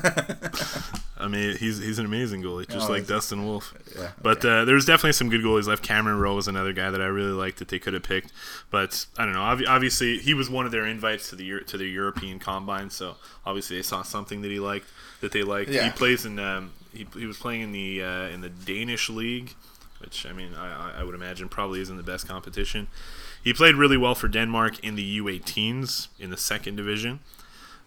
[1.19, 3.73] I mean, he's he's an amazing goalie, just Oh, like Dustin Wolf.
[3.97, 5.83] Yeah, But uh, there's definitely some good goalies left.
[5.85, 8.33] Cameron Rowe is another guy that I really liked that they could have picked,
[8.71, 9.41] but I don't know.
[9.41, 13.17] Obvi- Obviously, he was one of their invites to the to the European Combine, so
[13.47, 14.87] obviously they saw something that he liked
[15.21, 15.71] that they liked.
[15.85, 19.55] He plays in um, he, he was playing in the uh, in the Danish league,
[20.01, 20.67] which I mean I,
[20.97, 22.89] I- I would imagine probably isn't the best competition.
[23.45, 27.21] He played really well for Denmark in the U18s in the second division.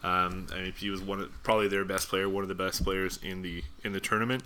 [0.05, 2.83] Um, I mean, he was one of probably their best player, one of the best
[2.83, 4.43] players in the in the tournament.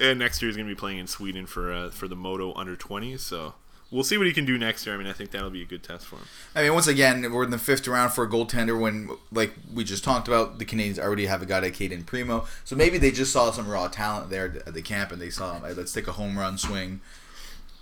[0.00, 2.54] And next year he's going to be playing in Sweden for uh, for the Moto
[2.54, 3.18] under 20.
[3.18, 3.54] So
[3.90, 4.94] we'll see what he can do next year.
[4.94, 6.24] I mean, I think that'll be a good test for him.
[6.54, 9.84] I mean, once again, we're in the fifth round for a goaltender when, like we
[9.84, 12.46] just talked about, the Canadians already have a guy like Cayden Primeau.
[12.64, 15.60] So maybe they just saw some raw talent there at the camp and they saw,
[15.60, 17.02] let's take a home run swing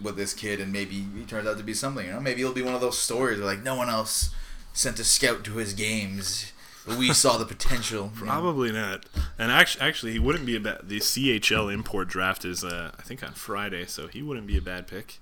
[0.00, 2.04] with this kid and maybe he turns out to be something.
[2.04, 4.34] You know, maybe he'll be one of those stories where like no one else
[4.72, 6.51] sent a scout to his games.
[6.86, 8.10] But we saw the potential.
[8.14, 8.26] you know?
[8.32, 9.06] Probably not.
[9.38, 10.80] And actually, actually, he wouldn't be a bad.
[10.88, 14.62] The CHL import draft is, uh, I think, on Friday, so he wouldn't be a
[14.62, 15.18] bad pick.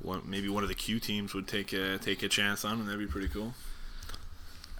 [0.00, 2.86] One, maybe one of the Q teams would take a take a chance on him.
[2.86, 3.54] That'd be pretty cool.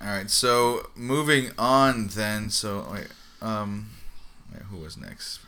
[0.01, 2.51] All right, so moving on then.
[2.51, 3.09] So wait,
[3.41, 3.91] um,
[4.53, 5.41] wait, who was next?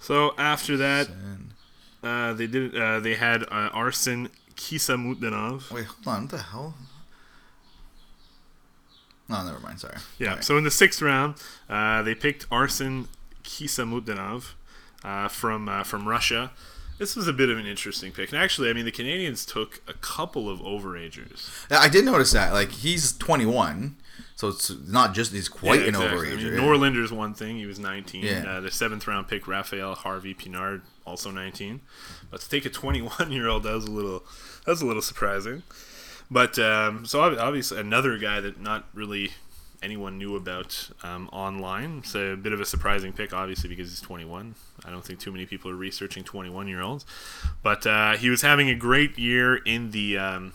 [0.00, 1.08] So after that,
[2.02, 2.76] uh, they did.
[2.76, 5.70] Uh, they had uh, Arsen Khisamutdinov.
[5.72, 6.22] Wait, hold on.
[6.22, 6.74] What the hell?
[9.28, 9.80] No, never mind.
[9.80, 9.96] Sorry.
[10.18, 10.40] Yeah.
[10.40, 11.34] So in the sixth round,
[11.68, 13.06] uh, they picked Arsen
[13.44, 14.52] Khisamutdinov
[15.04, 16.52] uh, from uh, from Russia.
[16.98, 19.82] This was a bit of an interesting pick, and actually, I mean, the Canadians took
[19.86, 21.50] a couple of overagers.
[21.70, 22.54] I did notice that.
[22.54, 23.96] Like he's 21,
[24.34, 26.32] so it's not just he's quite Yeah, an overager.
[26.32, 26.58] I mean, yeah.
[26.58, 28.24] Norlinder's one thing; he was 19.
[28.24, 28.44] Yeah.
[28.48, 31.80] Uh, the seventh round pick, Raphael Harvey Pinard, also 19.
[32.30, 34.20] But to take a 21 year old, that was a little
[34.64, 35.64] that was a little surprising.
[36.30, 39.30] But um, so obviously another guy that not really
[39.82, 42.02] anyone knew about um, online.
[42.04, 44.54] So a bit of a surprising pick, obviously because he's 21.
[44.84, 47.06] I don't think too many people are researching 21 year olds.
[47.62, 50.18] But uh, he was having a great year in the.
[50.18, 50.52] Um,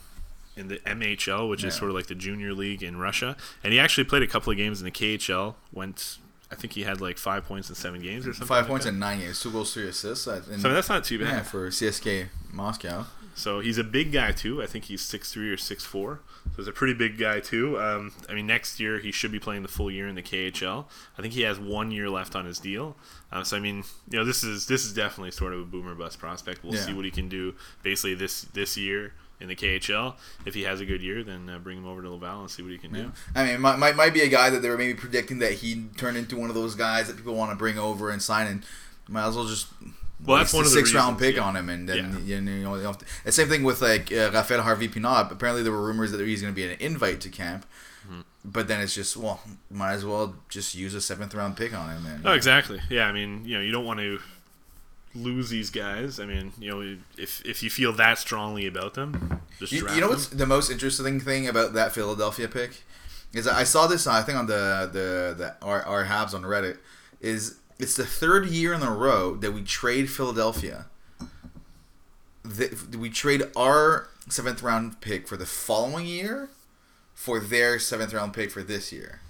[0.54, 3.80] in the MHL, which is sort of like the junior league in Russia, and he
[3.80, 5.54] actually played a couple of games in the KHL.
[5.72, 6.18] Went,
[6.50, 8.48] I think he had like five points in seven games or something.
[8.48, 8.90] Five like points that.
[8.92, 10.26] in nine games, two goals, three assists.
[10.26, 11.28] and- So that's not too bad.
[11.28, 13.06] yeah, for CSK Moscow.
[13.34, 14.62] So he's a big guy too.
[14.62, 16.20] I think he's six three or six four.
[16.50, 17.80] So he's a pretty big guy too.
[17.80, 20.84] Um, I mean, next year he should be playing the full year in the KHL.
[21.18, 22.96] I think he has one year left on his deal.
[23.30, 25.94] Uh, so I mean, you know, this is this is definitely sort of a boomer
[25.94, 26.62] bust prospect.
[26.62, 26.80] We'll Yeah.
[26.86, 30.14] see what he can do basically this this year in the KHL.
[30.44, 32.62] If he has a good year, then uh, bring him over to Laval and see
[32.62, 33.10] what he can do.
[33.34, 35.96] I mean, might, might might be a guy that they were maybe predicting that he'd
[35.96, 38.66] turn into one of those guys that people want to bring over and sign, and
[39.08, 39.68] might as well just.
[40.24, 41.42] Well, that's one of the six round pick yeah.
[41.42, 42.36] on him, and then Yeah.
[42.36, 44.88] you know, you know you have to- the same thing with like uh, Rafael Harvey
[44.88, 45.30] Pinard.
[45.32, 47.66] Apparently, there were rumors that he's going to be an invite to camp,
[48.06, 48.20] Mm-hmm.
[48.44, 51.90] but then it's just well, might as well just use a seventh round pick on
[51.90, 52.06] him.
[52.06, 52.80] And, Oh, exactly.
[52.90, 54.18] Yeah, I mean, you know, you don't want to
[55.14, 56.18] lose these guys.
[56.18, 60.00] I mean, you know, if if you feel that strongly about them, just You, you
[60.00, 60.08] know them.
[60.10, 62.82] what's the most interesting thing about that Philadelphia pick
[63.34, 66.78] is I saw this I think on the the the our, our Habs on Reddit
[67.20, 70.86] is it's the third year in a row that we trade Philadelphia.
[72.44, 76.48] The, we trade our seventh round pick for the following year
[77.14, 79.20] for their seventh round pick for this year.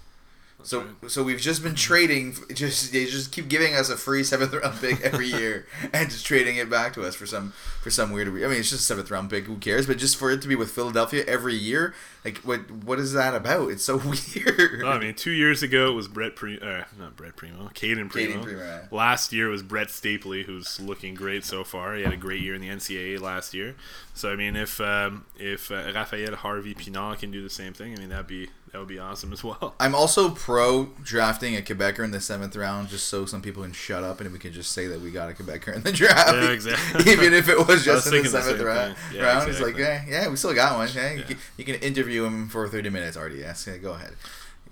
[0.62, 2.36] So so we've just been trading.
[2.54, 6.26] Just they just keep giving us a free seventh round pick every year, and just
[6.26, 8.28] trading it back to us for some for some weird.
[8.28, 9.44] I mean, it's just a seventh round pick.
[9.44, 9.86] Who cares?
[9.86, 11.94] But just for it to be with Philadelphia every year,
[12.24, 13.70] like what what is that about?
[13.70, 13.96] It's so
[14.36, 14.82] weird.
[14.82, 18.08] Well, I mean, two years ago it was Brett Pre, uh, not Brett Primeau, Cayden
[18.08, 18.28] Primeau.
[18.28, 18.82] Cayden Primeau, yeah.
[18.90, 21.94] Last year was Brett Stapley, who's looking great so far.
[21.94, 23.74] He had a great year in the NCAA last year.
[24.14, 27.94] So I mean, if um, if uh, Raphael Harvey Pinard can do the same thing,
[27.94, 29.74] I mean that'd be that would be awesome as well.
[29.78, 33.72] I'm also pro drafting a Quebecer in the seventh round, just so some people can
[33.72, 36.32] shut up and we can just say that we got a Quebecer in the draft.
[36.32, 37.12] Yeah, exactly.
[37.12, 38.96] Even if it was was just in the thinking the seventh round.
[39.14, 39.50] Yeah, round.
[39.50, 40.12] It's like, exactly.
[40.12, 40.88] yeah, yeah, we still got one.
[40.94, 41.24] Yeah, You, Yeah.
[41.26, 43.66] can, you can interview him for 30 minutes, RDS.
[43.66, 44.14] Yeah, go ahead.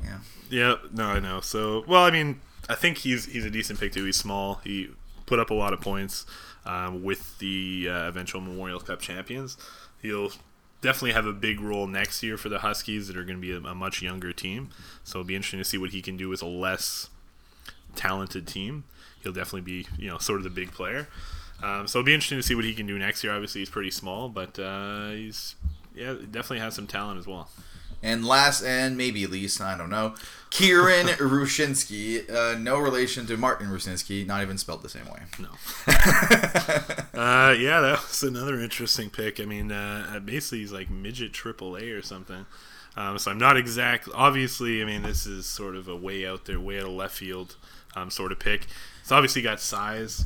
[0.02, 0.18] Yeah.
[0.48, 1.40] Yeah, no, I know.
[1.42, 4.04] So, well, I mean, I think he's he's a decent pick too.
[4.04, 4.60] He's small.
[4.64, 4.88] He
[5.26, 6.24] put up a lot of points
[6.64, 9.56] um, with the uh, eventual Memorial Cup champions.
[10.02, 10.32] He'll
[10.80, 13.52] definitely have a big role next year for the Huskies, that are going to be
[13.52, 14.70] a, a much younger team.
[15.04, 17.08] So it'll be interesting to see what he can do with a less
[17.94, 18.84] talented team.
[19.22, 21.08] He'll definitely be, you know, sort of the big player.
[21.62, 23.34] Um, so it'll be interesting to see what he can do next year.
[23.34, 25.56] Obviously, he's pretty small, but uh, he's
[25.94, 27.50] yeah, definitely has some talent as well.
[28.02, 30.14] And last and maybe least, I don't know,
[30.50, 32.28] Kieran Ruscheinski.
[32.30, 35.20] Uh, no relation to Martin Rucinsky, not even spelled the same way.
[35.38, 35.48] No.
[37.12, 39.40] Uh, yeah, that was another interesting pick.
[39.40, 42.46] I mean, uh, basically he's like midget AAA or something.
[42.96, 44.08] Um, so I'm not exact.
[44.14, 47.16] Obviously, I mean this is sort of a way out there, way out of left
[47.16, 47.56] field
[47.94, 48.66] um, sort of pick.
[49.02, 50.24] It's obviously got size,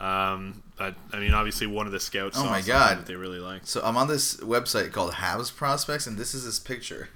[0.00, 2.38] um, but I mean obviously one of the scouts.
[2.38, 2.98] Oh saw my God.
[2.98, 3.62] that they really like.
[3.64, 7.08] So I'm on this website called Habs Prospects, and this is his picture.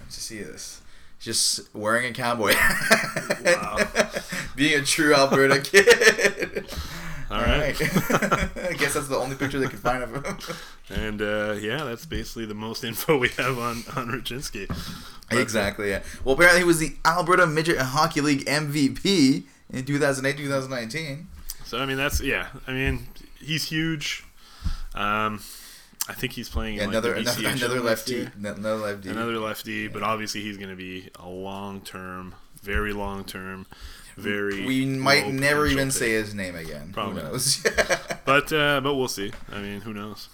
[0.00, 0.80] Let's see this.
[1.20, 2.54] Just wearing a cowboy.
[3.44, 3.78] Wow.
[4.54, 6.66] Being a true Alberta kid.
[7.30, 7.76] All right.
[7.80, 10.38] I guess that's the only picture they could find of him.
[10.88, 14.68] And uh, yeah, that's basically the most info we have on on Ruscheinski.
[15.28, 16.02] But, exactly, yeah.
[16.24, 21.26] Well, apparently he was the Alberta Midget Hockey League MVP in 2008-2019.
[21.68, 22.48] So I mean that's yeah.
[22.66, 23.06] I mean
[23.40, 24.24] he's huge.
[24.94, 25.40] Um,
[26.08, 28.14] I think he's playing Yeah, in, like, another another, BCHL another lefty.
[28.14, 28.32] year.
[28.36, 29.08] Another lefty.
[29.10, 33.66] another lefty, but obviously he's going to be a long term, very long term,
[34.16, 34.64] very.
[34.64, 36.90] we might never even say his name again.
[36.92, 37.32] Probably Who not.
[37.32, 37.66] knows?
[38.24, 39.32] But uh, but we'll see.
[39.52, 40.28] I mean, who knows?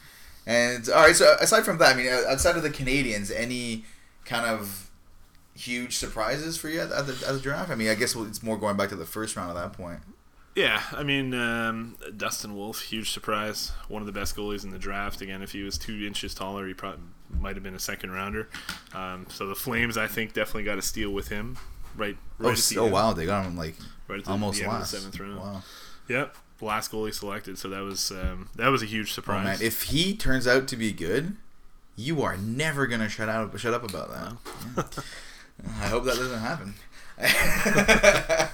[0.46, 3.84] And all right, so aside from that, I mean, uh, outside of the Canadians, any
[4.24, 4.90] kind of
[5.56, 7.70] huge surprises for you at, at, the, at the draft?
[7.70, 10.00] I mean, I guess it's more going back to the first round at that point.
[10.54, 14.78] Yeah, I mean um, Dustin Wolf, huge surprise, one of the best goalies in the
[14.78, 15.20] draft.
[15.20, 17.00] Again, if he was two inches taller, he probably
[17.40, 18.48] might have been a second rounder.
[18.94, 21.56] Um, so the Flames, I think, definitely got a steal with him.
[21.96, 23.74] Right, right Oh, the oh wow, they got him like
[24.06, 24.92] right almost the last.
[24.92, 25.38] seventh round.
[25.40, 25.62] Wow.
[26.08, 27.58] Yep, last goalie selected.
[27.58, 29.44] So that was um, that was a huge Oh surprise.
[29.44, 31.36] man, if he turns out to be good,
[31.96, 34.36] you are never gonna shut out shut up about that.
[34.76, 35.02] Yeah.
[35.82, 36.74] I hope that doesn't happen.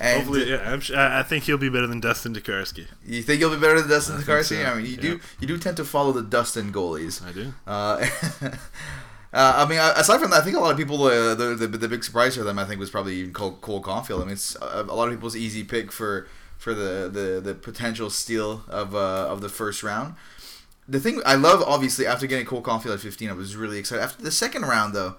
[0.00, 2.86] and Hopefully, yeah, I'm, I I think he'll be better than Dustin Tokarski.
[3.06, 5.46] you think he'll be better than Dustin I think so, I mean, you do you
[5.46, 7.24] do tend to follow the Dustin goalies.
[7.26, 7.52] I do.
[7.66, 8.06] Uh,
[9.32, 11.66] uh, I mean, aside from that, I think a lot of people, uh, the, the
[11.66, 14.22] the big surprise for them, I think, was probably even Cole, Cole Caulfield.
[14.22, 16.26] I mean, it's a, a lot of people's easy pick for
[16.58, 20.14] for the the, the potential steal of uh, of the first round.
[20.86, 24.02] The thing I love, obviously, after getting Cole Caulfield at 15, I was really excited.
[24.02, 25.16] After the second round, though,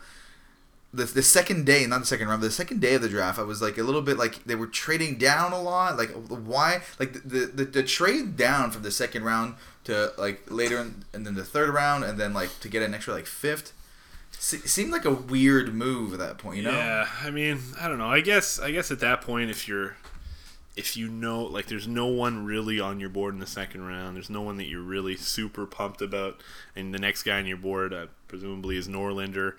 [0.95, 3.39] the, the second day, not the second round, but the second day of the draft,
[3.39, 5.97] I was like a little bit like they were trading down a lot.
[5.97, 6.81] Like why?
[6.99, 9.55] Like the the, the trade down from the second round
[9.85, 12.93] to like later in, and then the third round, and then like to get an
[12.93, 13.73] extra like fifth.
[14.31, 16.71] Se- seemed like a weird move at that point, you know?
[16.71, 18.09] Yeah, I mean, I don't know.
[18.09, 19.95] I guess I guess at that point, if you're
[20.75, 24.15] if you know like there's no one really on your board in the second round,
[24.15, 26.41] there's no one that you're really super pumped about,
[26.75, 29.53] and the next guy on your board uh, presumably is Norlinder,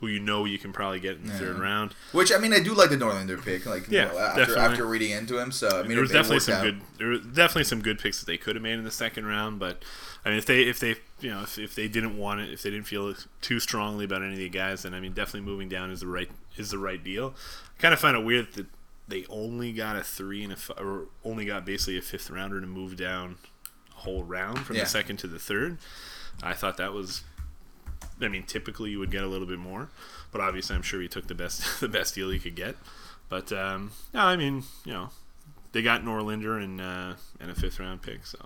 [0.00, 1.92] who you know you can probably get in the third round.
[2.12, 3.66] Which I mean, I do like the Norlinder pick.
[3.66, 4.62] Like, Yeah, you know, after definitely.
[4.64, 6.62] after reading into him, so I mean, there was it- it definitely some out.
[6.62, 9.26] good there was definitely some good picks that they could have made in the second
[9.26, 9.82] round, but
[10.24, 12.62] I mean if they if they you know if, if they didn't want it if
[12.62, 15.68] they didn't feel too strongly about any of the guys then I mean definitely moving
[15.68, 17.34] down is the right is the right deal.
[17.76, 18.66] I kind of find it weird that
[19.08, 22.60] they only got a three and a f- or only got basically a fifth rounder
[22.60, 23.36] to move down
[23.96, 24.84] a whole round from Yeah.
[24.84, 25.78] the second to the third.
[26.42, 27.22] I thought that was
[28.20, 29.88] I mean typically you would get a little bit more,
[30.32, 32.76] but obviously I'm sure he took the best the best deal he could get.
[33.28, 35.10] But um, no, I mean you know
[35.72, 38.26] they got Norlinder and uh, and a fifth round pick.
[38.26, 38.38] So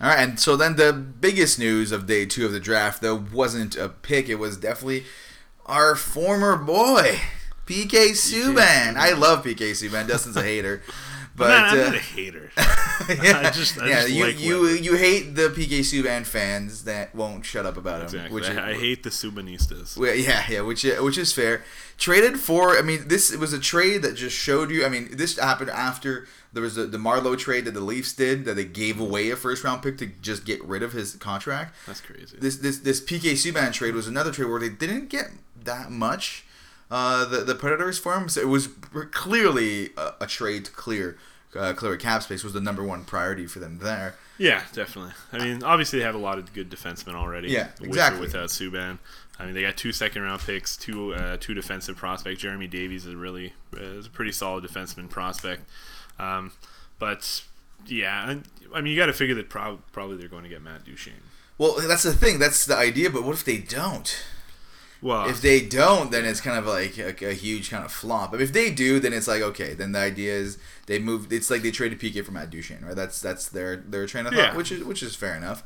[0.00, 3.24] All right, and so then the biggest news of day two of the draft, though,
[3.32, 4.28] wasn't a pick.
[4.28, 5.04] It was definitely
[5.66, 7.18] our former boy,
[7.66, 8.96] PK Subban.
[8.96, 10.06] I love PK Subban.
[10.06, 10.82] Dustin's a hater,
[11.36, 12.50] but I'm, uh, not a hater.
[13.08, 16.84] yeah, I just- I yeah, just you like you you hate the PK Subban fans
[16.84, 18.04] that won't shut up about him.
[18.04, 18.34] exactly.
[18.34, 19.96] Which is, I, I hate the Subanistas.
[20.24, 21.62] yeah, yeah, which which is fair.
[21.96, 24.84] Traded for, I mean, this it was a trade that just showed you.
[24.84, 28.44] I mean, this happened after there was the, the Marleau trade that the Leafs did,
[28.46, 31.74] that they gave away a first round pick to just get rid of his contract.
[31.86, 32.36] That's crazy.
[32.40, 35.30] This this this PK Subban trade was another trade where they didn't get
[35.64, 36.43] that much.
[36.90, 38.68] Uh, the the Predators for him, so it was
[39.10, 41.16] clearly a, a trade to clear
[41.56, 44.14] uh, clear cap space was the number one priority for them there.
[44.38, 45.12] Yeah, definitely.
[45.32, 47.48] I mean, obviously they have a lot of good defensemen already.
[47.48, 48.20] Yeah, with or exactly.
[48.20, 48.98] without Subban,
[49.38, 52.40] I mean, they got two second round picks, two uh, two defensive prospects.
[52.40, 55.62] Jeremy Davies is really uh, is a pretty solid defenseman prospect.
[56.18, 56.52] Um,
[56.98, 57.42] but
[57.86, 58.44] yeah, and-
[58.74, 61.14] I mean, you got to figure that prob- probably they're going to get Matt Duchene.
[61.58, 62.40] Well, that's the thing.
[62.40, 63.08] That's the idea.
[63.10, 64.24] But what if they don't?
[65.04, 68.30] Well, If they don't, then it's kind of like a, a huge kind of flop.
[68.32, 69.74] But if they do, then it's like okay.
[69.74, 71.30] Then the idea is they move.
[71.30, 72.96] It's like they traded PK for Matt Duchene, right?
[72.96, 74.56] That's that's their their train of thought, Yeah.
[74.56, 75.62] which is which is fair enough.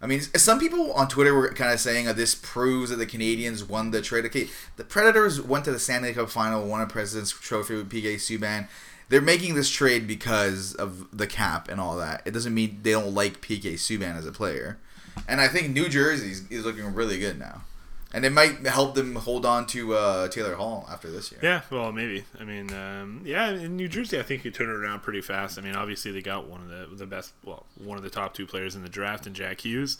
[0.00, 3.06] I mean, some people on Twitter were kind of saying, oh, "This proves that the
[3.06, 6.86] Canadians won the trade." Okay, the Predators went to the Stanley Cup final, won a
[6.86, 8.68] President's Trophy with PK Subban.
[9.08, 12.22] They're making this trade because of the cap and all that.
[12.24, 14.78] It doesn't mean they don't like PK Subban as a player.
[15.26, 17.62] And I think New Jersey is looking really good now,
[18.12, 21.40] and it might help them hold on to uh, Taylor Hall after this year.
[21.42, 22.24] Yeah, well, maybe.
[22.38, 25.58] I mean, um, yeah, in New Jersey, I think you turn it around pretty fast.
[25.58, 28.34] I mean, obviously they got one of the the best, well, one of the top
[28.34, 29.98] two players in the draft, in Jack Hughes.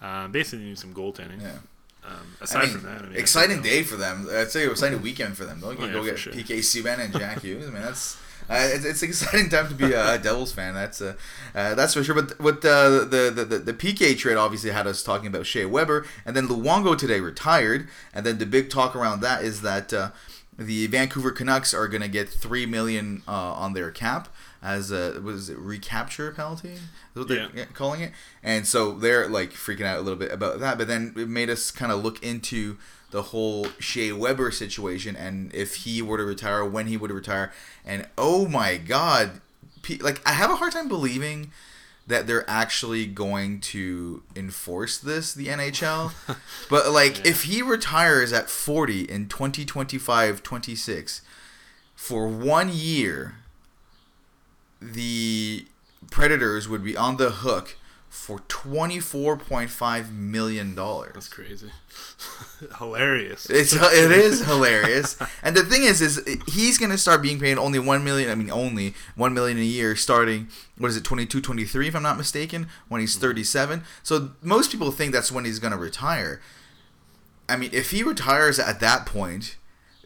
[0.00, 1.40] Um, basically, need some goaltending.
[1.40, 1.58] Yeah.
[2.02, 4.26] Um, I aside mean, from that, I mean, exciting I day for them.
[4.30, 5.60] I'd say it was an exciting weekend for them.
[5.60, 6.32] You Oh, yeah, go get sure.
[6.32, 7.66] PK Subban and Jack Hughes.
[7.66, 8.16] I mean, that's
[8.50, 10.74] uh, it's, it's an exciting time to be a, Devils fan.
[10.74, 11.14] That's uh,
[11.54, 12.14] uh, that's for sure.
[12.20, 15.64] But what uh, the, the the the PK trade obviously had us talking about Shea
[15.64, 19.92] Weber, and then Luongo today retired, and then the big talk around that is that.
[19.92, 20.10] Uh,
[20.58, 24.28] the Vancouver Canucks are going to get three million uh, on their cap
[24.62, 26.72] as a was it recapture penalty?
[26.72, 26.80] Is
[27.14, 27.64] what they're Yeah.
[27.72, 28.12] calling it.
[28.42, 30.76] And so they're like freaking out a little bit about that.
[30.76, 32.76] But then it made us kind of look into
[33.10, 37.52] the whole Shea Weber situation and if he were to retire, when he would retire.
[37.84, 39.40] And oh my God,
[40.00, 41.50] like I have a hard time believing
[42.06, 46.12] that they're actually going to enforce this the NHL.
[46.70, 47.30] but like Yeah.
[47.30, 51.20] if he retires at 40 in 2025-26
[51.94, 53.34] for 1 year
[54.80, 55.66] the
[56.10, 57.76] Predators would be on the hook
[58.10, 61.12] for 24.5 million dollars.
[61.14, 61.70] that's crazy,
[62.78, 63.48] hilarious.
[63.48, 67.78] It's it is hilarious, and the thing is, is he's gonna start being paid only
[67.78, 68.28] one million.
[68.28, 70.48] I mean, only one million a year starting.
[70.76, 73.26] What is it, 22, 23, if I'm not mistaken, when he's mm-hmm.
[73.28, 73.84] 37.
[74.02, 76.40] So most people think that's when he's gonna retire.
[77.48, 79.56] I mean, if he retires at that point,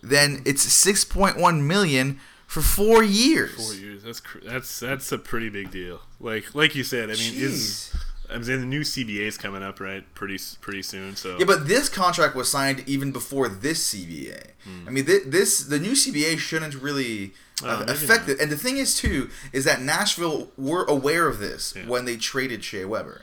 [0.03, 3.54] then it's 6.1 million for four years.
[3.54, 4.02] Four years.
[4.02, 6.00] That's cr- that's that's a pretty big deal.
[6.20, 7.94] Like like you said, I mean, is.
[8.30, 11.14] I mean, the new CBA is coming up right pretty pretty soon.
[11.14, 14.46] So Yeah, but this contract was signed even before this CBA.
[14.87, 18.40] I mean, thi- this the new CBA shouldn't really uh, affect it.
[18.40, 21.87] And the thing is, too, is that Nashville were aware of this Yeah.
[21.87, 23.22] when they traded Shea Weber.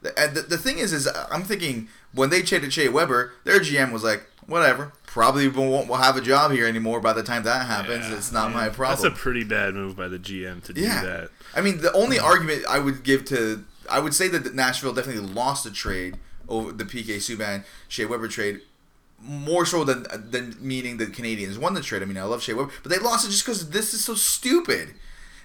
[0.00, 3.60] The, and the, the thing is, is I'm thinking when they traded Shea Weber, their
[3.60, 7.66] GM was like, whatever, probably won't, have a job here anymore by the time that
[7.66, 8.08] happens.
[8.08, 8.56] Yeah, it's not yeah.
[8.56, 9.02] my problem.
[9.02, 11.02] That's a pretty bad move by the GM to do Yeah.
[11.02, 11.30] that.
[11.56, 15.26] I mean, the only argument I would give to, I would say that Nashville definitely
[15.26, 16.18] lost the trade
[16.48, 18.60] over the PK Subban Shea Weber trade,
[19.20, 22.02] more so than than meaning the Canadiens won the trade.
[22.02, 24.14] I mean, I love Shea Weber, but they lost it just because this is so
[24.14, 24.94] stupid.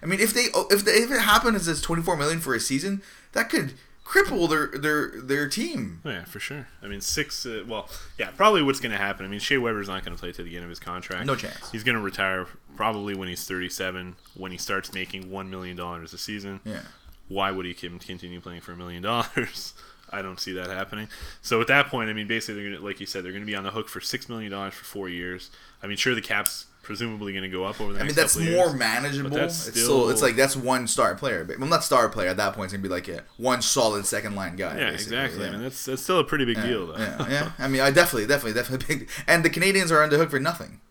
[0.01, 2.59] I mean, if they if they, if it happened as twenty four million for a
[2.59, 3.73] season, that could
[4.05, 6.01] cripple their their their team.
[6.05, 6.67] Oh, yeah, for sure.
[6.81, 7.45] I mean, six.
[7.45, 9.25] Uh, well, yeah, probably what's going to happen.
[9.25, 11.25] I mean, Shea Weber's not going to play to the end of his contract.
[11.25, 11.71] No chance.
[11.71, 16.13] He's going to retire probably when he's 37, when he starts making one million dollars
[16.13, 16.59] a season.
[16.65, 16.81] Yeah.
[17.29, 19.73] Why would he continue playing for a million dollars?
[20.09, 21.07] I don't see that happening.
[21.41, 23.47] So at that point, I mean, basically, they're gonna, like you said, they're going to
[23.47, 25.49] be on the hook for six million dollars for four years.
[25.81, 28.37] I mean, sure, the cap's presumably going to go up over the I mean, that's
[28.37, 28.73] more years.
[28.75, 29.31] manageable.
[29.31, 32.37] That's it's still, it's like that's one star player, but well, not star player at
[32.37, 32.65] that point.
[32.65, 34.77] It's gonna be like a one solid second line guy.
[34.77, 35.45] Yeah, basically, exactly.
[35.45, 35.49] yeah.
[35.49, 36.97] I mean, that's that's still a pretty big deal, though.
[36.97, 37.51] Yeah, yeah.
[37.59, 39.09] I mean, I definitely, definitely, definitely big.
[39.25, 40.81] And the Canadiens are on the hook for nothing.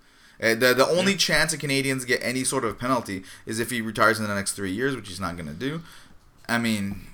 [0.43, 3.81] Uh, the the only chance the Canadiens get any sort of penalty is if he
[3.81, 5.83] retires in the next three years, which he's not going to do.
[6.49, 7.07] I mean,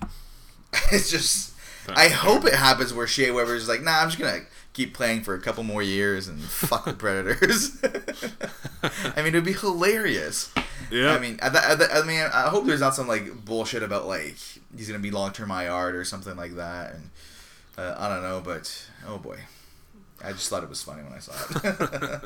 [0.92, 1.52] it's just.
[1.96, 4.42] I hope it happens where Shea Weber is like, nah, I'm just gonna
[4.78, 7.76] keep playing for a couple more years and fuck the Predators.
[9.16, 10.52] I mean, it would be hilarious.
[10.88, 11.12] Yeah.
[11.12, 14.36] I mean, I, I, I mean, I hope there's not some like bullshit about like
[14.76, 17.10] he's gonna be long term IR or something like that, and
[17.76, 19.38] uh, I don't know, but oh boy,
[20.24, 21.32] I just thought it was funny when I saw
[21.64, 22.24] it.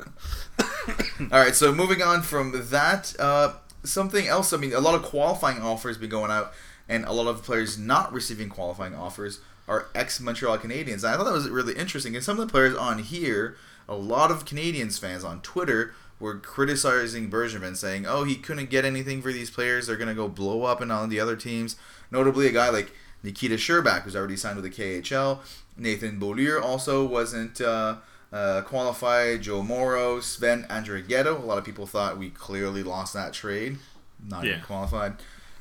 [1.32, 4.52] All right, so moving on from that, uh, something else.
[4.52, 6.52] I mean, a lot of qualifying offers been going out,
[6.86, 11.04] and a lot of players not receiving qualifying offers are ex Montreal Canadiens.
[11.04, 12.14] And I thought that was really interesting.
[12.14, 13.56] And some of the players on here,
[13.88, 18.84] a lot of Canadiens fans on Twitter were criticizing Bergevin, saying, "Oh, he couldn't get
[18.84, 19.86] anything for these players.
[19.86, 21.76] They're gonna go blow up and on the other teams."
[22.10, 22.92] Notably, a guy like
[23.22, 25.40] Nikita Scherbak, who's already signed with the KHL.
[25.76, 27.96] Nathan Beaulieu also wasn't uh,
[28.32, 29.42] uh, qualified.
[29.42, 31.40] Joe Morrow, Sven Andrighetto.
[31.42, 33.78] A lot of people thought we clearly lost that trade.
[34.24, 34.50] not Yeah.
[34.52, 35.14] even qualified,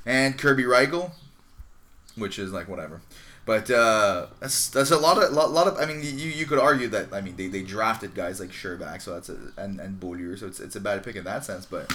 [0.06, 1.12] and Kerby Rychel,
[2.16, 3.02] which is like whatever.
[3.46, 5.78] But uh, that's that's a lot of lot, lot of.
[5.78, 9.02] I mean, you, you could argue that I mean they, they drafted guys like Scherbak,
[9.02, 11.66] so that's a, and and Beaulieu, so it's it's a bad pick in that sense.
[11.66, 11.92] But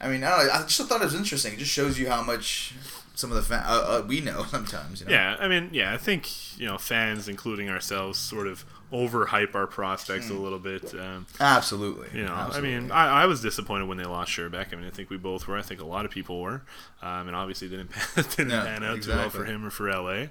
[0.00, 0.50] I mean, I know.
[0.50, 1.52] I just thought it was interesting.
[1.52, 2.74] It just shows you how much
[3.14, 5.00] some of the fan, uh, uh, we know sometimes.
[5.00, 5.12] You know?
[5.12, 9.66] Yeah, I mean, yeah, I think you know fans, including ourselves, sort of overhype our
[9.66, 10.94] prospects a little bit.
[10.94, 12.08] Um, absolutely.
[12.18, 12.74] you know, Absolutely.
[12.76, 14.72] I mean, I, I was disappointed when they lost Scherbak.
[14.72, 15.56] I mean, I think we both were.
[15.58, 16.62] I think a lot of people were,
[17.02, 19.70] um, and obviously it didn't pan, didn't Yeah, pan out too well for him or
[19.70, 20.22] for LA.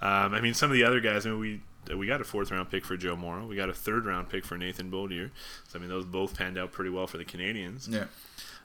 [0.00, 1.26] Um, I mean, some of the other guys.
[1.26, 1.60] I mean, we
[1.96, 3.46] we got a fourth round pick for Joe Morrow.
[3.46, 5.30] We got a third round pick for Nathan Beaulieu.
[5.68, 7.92] So I mean, those both panned out pretty well for the Canadiens.
[7.92, 8.04] yeah.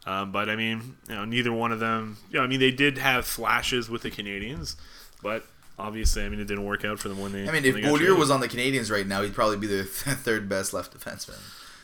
[0.06, 2.18] Um, but I mean, you know, neither one of them.
[2.30, 4.76] You know, I mean, they did have flashes with the Canadiens,
[5.22, 5.46] but
[5.80, 7.48] obviously, I mean, it didn't work out for them when they.
[7.48, 8.18] I mean, if they got Beaulieu traded.
[8.20, 11.40] was on the Canadiens right now, he'd probably be the third best left defenseman.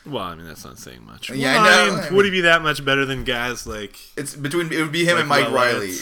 [0.06, 1.30] well, I mean, that's not saying much.
[1.30, 1.94] Yeah, I Well, know.
[2.02, 3.98] mean, I would he be that much better than guys like?
[4.18, 5.54] It's between it would be him like and Mike Ouellet?
[5.74, 5.94] Reilly.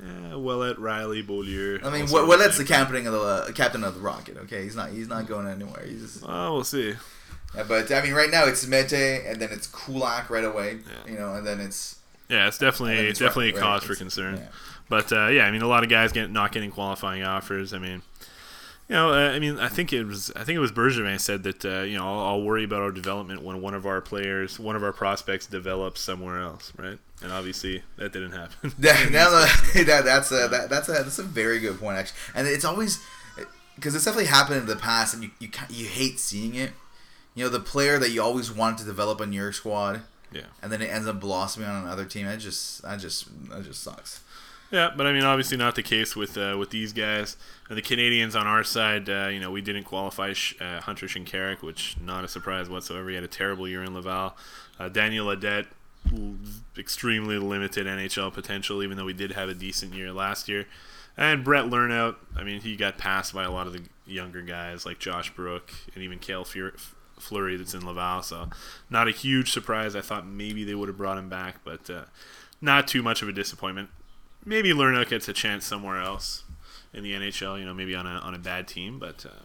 [0.00, 1.78] Yeah, Ouellet, Reilly, Beaulieu.
[1.84, 2.66] I mean, also what, the Ouellet's the same.
[2.66, 4.36] captain of the uh, captain of the Rocket.
[4.36, 5.84] Okay, he's not he's not going anywhere.
[5.86, 6.94] He's Oh, we'll see.
[7.54, 10.78] yeah, but I mean, right now it's Mete, and then it's Kulak right away.
[11.06, 11.12] Yeah.
[11.12, 11.96] You know, and then it's
[12.28, 14.38] Yeah, it's definitely it's definitely a cause right, for concern.
[14.38, 14.46] yeah.
[14.92, 17.72] But uh, yeah, I mean, a lot of guys get not getting qualifying offers.
[17.72, 18.02] I mean,
[18.90, 21.44] you know, uh, I mean, I think it was I think it was Bergevin said
[21.44, 24.60] that uh, you know I'll, I'll worry about our development when one of our players,
[24.60, 26.98] one of our prospects develops somewhere else, right?
[27.22, 28.74] And obviously that didn't happen.
[28.80, 32.66] that, that that's a that, that's a that's a very good point actually, and it's
[32.66, 33.02] always
[33.76, 36.72] because it's definitely happened in the past, and you you you hate seeing it.
[37.34, 40.42] You know, the player that you always wanted to develop on your squad, yeah.
[40.60, 42.26] and then it ends up blossoming on another team.
[42.26, 44.20] That just that just that just sucks.
[44.72, 47.36] Yeah, but I mean, obviously not the case with uh, with these guys.
[47.68, 51.60] And the Canadiens on our side, uh, you know, we didn't qualify uh, Hunter Shinkaruk,
[51.60, 53.10] which not a surprise whatsoever.
[53.10, 54.34] He had a terrible year in Laval.
[54.80, 55.66] Uh, Daniel Audette,
[56.78, 60.66] extremely limited NHL potential, even though we did have a decent year last year.
[61.18, 64.86] And Brett Lernout, I mean, he got passed by a lot of the younger guys
[64.86, 66.72] like Josh Brook and even Cale Fur-
[67.18, 68.22] Fleury that's in Laval.
[68.22, 68.48] So
[68.88, 69.94] not a huge surprise.
[69.94, 72.04] I thought maybe they would have brought him back, but uh,
[72.62, 73.90] not too much of a disappointment
[74.44, 76.44] maybe Lernout gets a chance somewhere else
[76.92, 77.58] in the NHL.
[77.58, 79.44] You know, maybe on a on a bad team, but uh,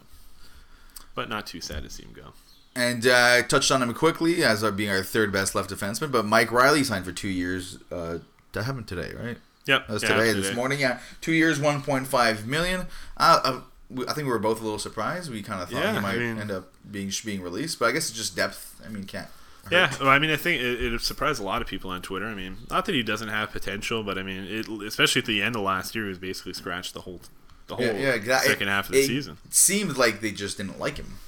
[1.14, 2.32] but not too sad to see him go.
[2.76, 6.12] And uh, I touched on him quickly as our being our third best left defenseman,
[6.12, 7.78] but Mike Reilly signed for two years.
[7.90, 8.18] Uh,
[8.52, 9.36] that happened today, right?
[9.66, 10.40] Yep, That was yeah, today, today.
[10.40, 10.80] this morning.
[10.80, 12.86] Yeah, two years, one point five million.
[13.16, 13.60] Uh, uh,
[14.08, 15.30] I think we were both a little surprised.
[15.30, 17.86] We kind of thought Yeah, he I might mean- end up being being released, but
[17.86, 18.80] I guess it's just depth.
[18.84, 19.28] I mean, can't.
[19.70, 22.26] Yeah, well, I mean, I think it, it surprised a lot of people on Twitter.
[22.26, 25.42] I mean, not that he doesn't have potential, but I mean, it, especially at the
[25.42, 27.20] end of last year, he was basically scratched the whole
[27.66, 28.50] the whole yeah, yeah, exactly.
[28.50, 29.36] second half of the it, season.
[29.44, 31.18] It seemed like they just didn't like him.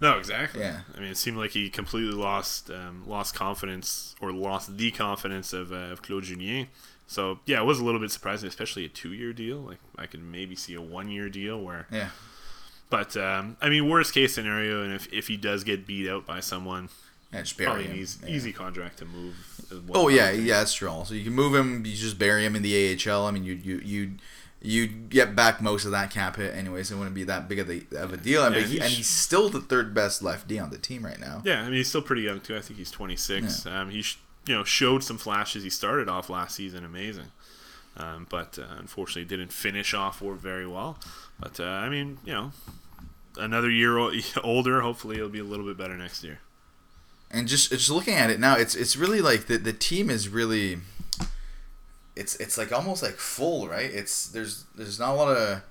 [0.00, 0.60] No, exactly.
[0.60, 0.80] Yeah.
[0.96, 5.52] I mean, it seemed like he completely lost um, lost confidence or lost the confidence
[5.52, 6.68] of, uh, of Claude Julien.
[7.08, 9.58] So yeah, it was a little bit surprising, especially a two year deal.
[9.58, 12.10] Like I could maybe see a one year deal where Yeah.
[12.90, 16.24] But um, I mean, worst case scenario, and if, if he does get beat out
[16.24, 16.88] by someone,
[17.32, 17.90] Yeah, just bury probably him.
[17.92, 18.34] an easy, Yeah.
[18.34, 19.34] easy contract to move.
[19.94, 21.02] Oh yeah, yeah, that's true.
[21.04, 21.84] So you can move him.
[21.84, 23.26] You just bury him in the AHL.
[23.26, 24.10] I mean, you you you
[24.62, 27.58] you get back most of that cap hit anyway, so it wouldn't be that big
[27.60, 28.44] of, the, of a deal.
[28.44, 31.04] And, Yeah, but he, he's- and he's still the third best lefty on the team
[31.04, 31.42] right now.
[31.44, 32.56] Yeah, I mean, he's still pretty young too.
[32.56, 33.66] I think he's 26.
[33.66, 35.62] Um, he sh- you know showed some flashes.
[35.64, 37.30] He started off last season amazing,
[37.98, 40.98] um, but uh, unfortunately didn't finish off or very well.
[41.38, 42.52] But uh, I mean, you know,
[43.36, 44.12] another year o-
[44.42, 44.80] older.
[44.80, 46.40] Hopefully, it'll be a little bit better next year.
[47.30, 50.28] And just just looking at it now, it's it's really like the the team is
[50.28, 50.78] really.
[52.16, 53.90] It's it's like almost like full, right?
[53.90, 55.62] It's there's there's not a lot of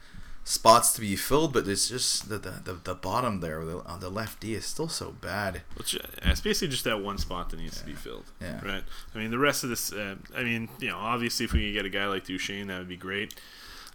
[0.44, 4.00] spots to be filled, but it's just the the, the, the bottom there the, on
[4.00, 5.64] the left D is still so bad.
[5.76, 8.26] Which, uh, it's basically just that one spot that needs to be filled.
[8.40, 8.64] Yeah.
[8.64, 8.84] Right.
[9.14, 9.92] I mean, the rest of this.
[9.92, 12.78] Uh, I mean, you know, obviously, if we could get a guy like Duchene, that
[12.78, 13.36] would be great.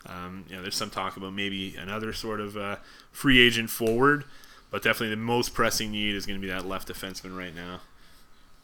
[0.05, 2.77] Um, you know, there's some talk about maybe another sort of uh,
[3.13, 4.25] free agent forward,
[4.73, 7.81] but definitely the most pressing need is going to be that left defenseman right now.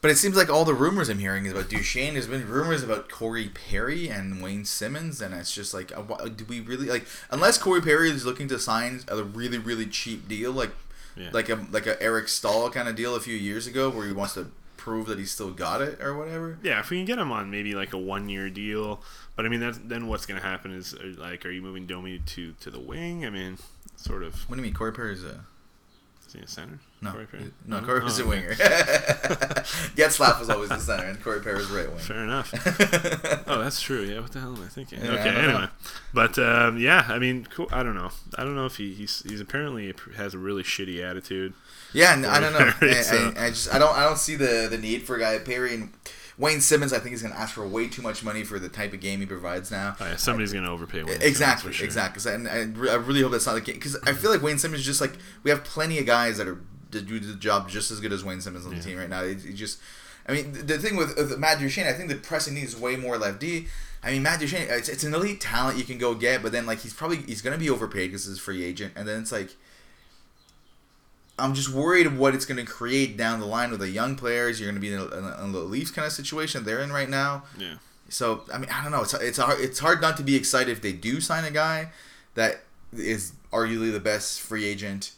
[0.01, 2.13] But it seems like all the rumors I'm hearing is about Duchene.
[2.13, 6.45] There's been rumors about Corey Perry and Wayne Simmonds, and it's just like, uh, do
[6.45, 7.05] we really like?
[7.31, 10.71] Unless Corey Perry is looking to sign a really really cheap deal, like
[11.17, 11.29] Yeah.
[11.33, 14.13] like a like a Eric Staal kind of deal a few years ago, where he
[14.13, 16.57] wants to prove that he's still got it or whatever.
[16.63, 19.01] Yeah, if we can get him on maybe like a one-year deal,
[19.35, 21.85] but I mean, that's, then what's going to happen is uh, like, are you moving
[21.85, 23.25] Domi to to the wing?
[23.25, 23.57] I mean,
[23.97, 24.33] sort of.
[24.49, 25.43] What do you mean Corey Perry's a
[26.29, 26.77] Is he a center?
[27.01, 27.51] no Corey Perry?
[27.65, 28.29] no Corey Perry's Oh, a okay.
[28.29, 28.53] winger.
[29.95, 31.97] Getzlaf was always the center, and Corey Perry's right wing.
[31.97, 32.53] Fair enough.
[33.47, 34.01] oh, that's true.
[34.03, 35.03] Yeah, what the hell am I thinking?
[35.03, 35.39] Yeah, okay, know.
[35.39, 35.67] anyway,
[36.13, 37.67] but um, yeah, I mean, cool.
[37.71, 38.11] I don't know.
[38.37, 41.53] I don't know if he he's, he's apparently has a really shitty attitude.
[41.93, 42.71] Yeah, I don't know.
[42.73, 45.15] Perry, I, so- I, I just I don't I don't see the the need for
[45.15, 45.73] a guy Perry.
[45.73, 45.93] And
[46.39, 48.69] Wayne Simmonds, I think, is going to ask for way too much money for the
[48.69, 49.97] type of game he provides now.
[49.99, 51.03] Oh, yeah, somebody's going to overpay.
[51.03, 51.85] Wayne exactly, sure.
[51.85, 52.33] exactly.
[52.33, 52.59] And I,
[52.91, 55.01] I really hope that's not the case because I feel like Wayne Simmonds is just
[55.01, 55.13] like
[55.43, 56.59] we have plenty of guys that are
[56.91, 58.83] that do the job just as good as Wayne Simmonds on the Yeah.
[58.83, 59.21] team right now.
[59.21, 59.79] It, it just,
[60.27, 62.95] I mean, the, the thing with, with Matt Duchene, I think the pressing needs way
[62.95, 63.67] more left D.
[64.01, 66.65] I mean, Matt Duchene, it's, it's an elite talent you can go get, but then
[66.65, 69.31] like he's probably he's gonna be overpaid because he's a free agent, and then it's
[69.31, 69.55] like.
[71.39, 74.15] I'm just worried of what it's going to create down the line with the young
[74.15, 74.59] players.
[74.59, 76.91] You're going to be in, a, in, a, the Leafs kind of situation they're in
[76.91, 77.43] right now.
[77.57, 77.75] Yeah.
[78.09, 79.01] So I mean, I don't know.
[79.01, 81.89] It's it's hard, it's hard not to be excited if they do sign a guy
[82.35, 82.61] that
[82.93, 85.11] is arguably the best free agent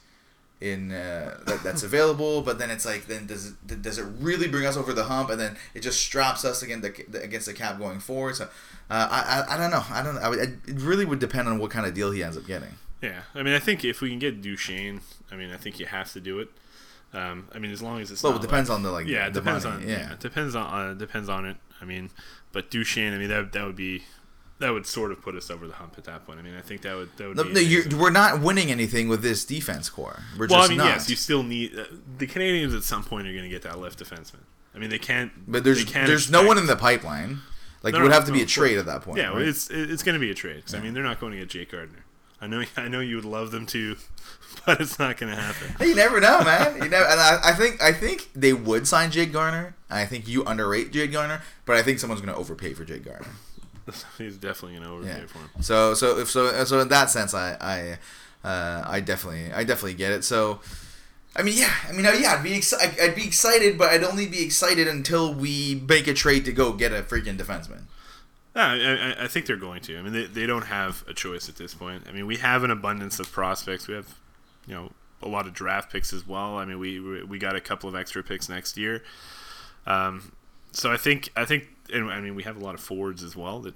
[0.59, 2.41] in uh, that, that's available.
[2.41, 5.29] But then it's like, then does it does it really bring us over the hump?
[5.29, 8.35] And then it just straps us against the against the cap going forward.
[8.35, 8.45] So
[8.89, 9.83] uh, I, I I don't know.
[9.89, 10.17] I don't.
[10.17, 12.75] I would, it really would depend on what kind of deal he ends up getting.
[13.01, 15.85] Yeah, I mean, I think if we can get Duchene, I mean, I think you
[15.87, 16.49] have to do it.
[17.13, 19.07] Um, I mean, as long as it's Well, it depends like- on the like.
[19.07, 19.83] yeah, it the depends money.
[19.83, 19.99] on yeah.
[19.99, 21.57] yeah, it depends on uh, depends on it.
[21.81, 22.09] I mean,
[22.51, 24.03] but Duchene, I mean, that that would be
[24.59, 26.37] that would sort of put us over the hump at that point.
[26.39, 27.37] I mean, I think that would that would.
[27.37, 30.19] No, be no, we're not winning anything with this defense core.
[30.37, 30.85] We're well, I just mean, not.
[30.87, 31.85] yes, you still need uh,
[32.19, 34.41] the Canadiens at some point are going to get that left defenseman.
[34.73, 35.31] I mean, they can't.
[35.51, 37.39] but there's can't there's no one in the pipeline.
[37.83, 39.17] Like No, it would have to be a trade at that point.
[39.17, 39.41] Yeah, right?
[39.41, 40.63] it's it's going to be a trade.
[40.63, 42.05] 'cause, I mean, they're not going to get Jake Gardiner.
[42.41, 43.95] I know I know you would love them to,
[44.65, 45.75] but it's not going to happen.
[45.87, 46.81] You never know, man.
[46.81, 49.75] You know, and I, I think I think they would sign Jake Gardiner.
[49.89, 53.05] I think you underrate Jake Gardiner, but I think someone's going to overpay for Jake
[53.05, 53.31] Gardiner.
[54.17, 55.25] He's definitely going to overpay Yeah.
[55.27, 55.49] for him.
[55.61, 57.57] So so if so so in that sense, I
[58.43, 60.23] I uh, I definitely I definitely get it.
[60.23, 60.59] So.
[61.33, 61.71] I mean, yeah.
[61.87, 62.33] I mean, uh, yeah.
[62.33, 66.13] I'd be I'd- I'd be excited, but I'd only be excited until we make a
[66.13, 67.83] trade to go get a freaking defenseman.
[68.55, 69.97] I, I- I think they're going to.
[69.97, 72.03] I mean, they, they don't have a choice at this point.
[72.07, 73.87] I mean, we have an abundance of prospects.
[73.87, 74.15] We have,
[74.67, 74.91] you know,
[75.21, 76.57] a lot of draft picks as well.
[76.57, 79.03] I mean, we we we got a couple of extra picks next year.
[79.85, 80.33] Um,
[80.71, 83.35] so I think I think, and I mean, we have a lot of forwards as
[83.35, 83.59] well.
[83.61, 83.75] That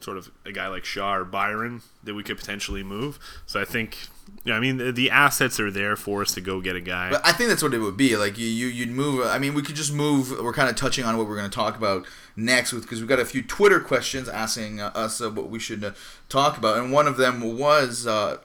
[0.00, 3.18] sort of a guy like Shaw or Byron that we could potentially move.
[3.46, 3.98] So I think,
[4.44, 7.10] yeah, I mean, the, the assets are there for us to go get a guy.
[7.10, 8.16] But I think that's what it would be.
[8.16, 9.26] Like you, you you'd move.
[9.26, 10.30] I mean, we could just move.
[10.30, 12.06] We're kind of touching on what we're going to talk about
[12.36, 15.58] next, with because we've got a few Twitter questions asking uh, us uh, what we
[15.58, 15.92] should uh,
[16.30, 18.38] talk about, and one of them was uh,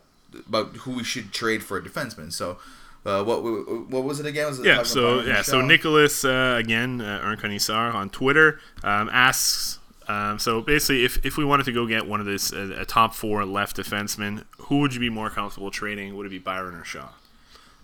[0.48, 2.34] about who we should trade for a defenseman.
[2.34, 2.58] So,
[3.06, 3.42] uh, what
[3.90, 4.48] what was it again?
[4.48, 9.10] Was it Yeah, so yeah, so Nicholas uh, again, uh, Ern Kanisar on Twitter um,
[9.14, 9.80] asks.
[10.08, 12.86] Um, so basically, if, if we wanted to go get one of this uh, a
[12.86, 16.16] top four left defenseman, who would you be more comfortable trading?
[16.16, 17.10] Would it be Byron or Shaw?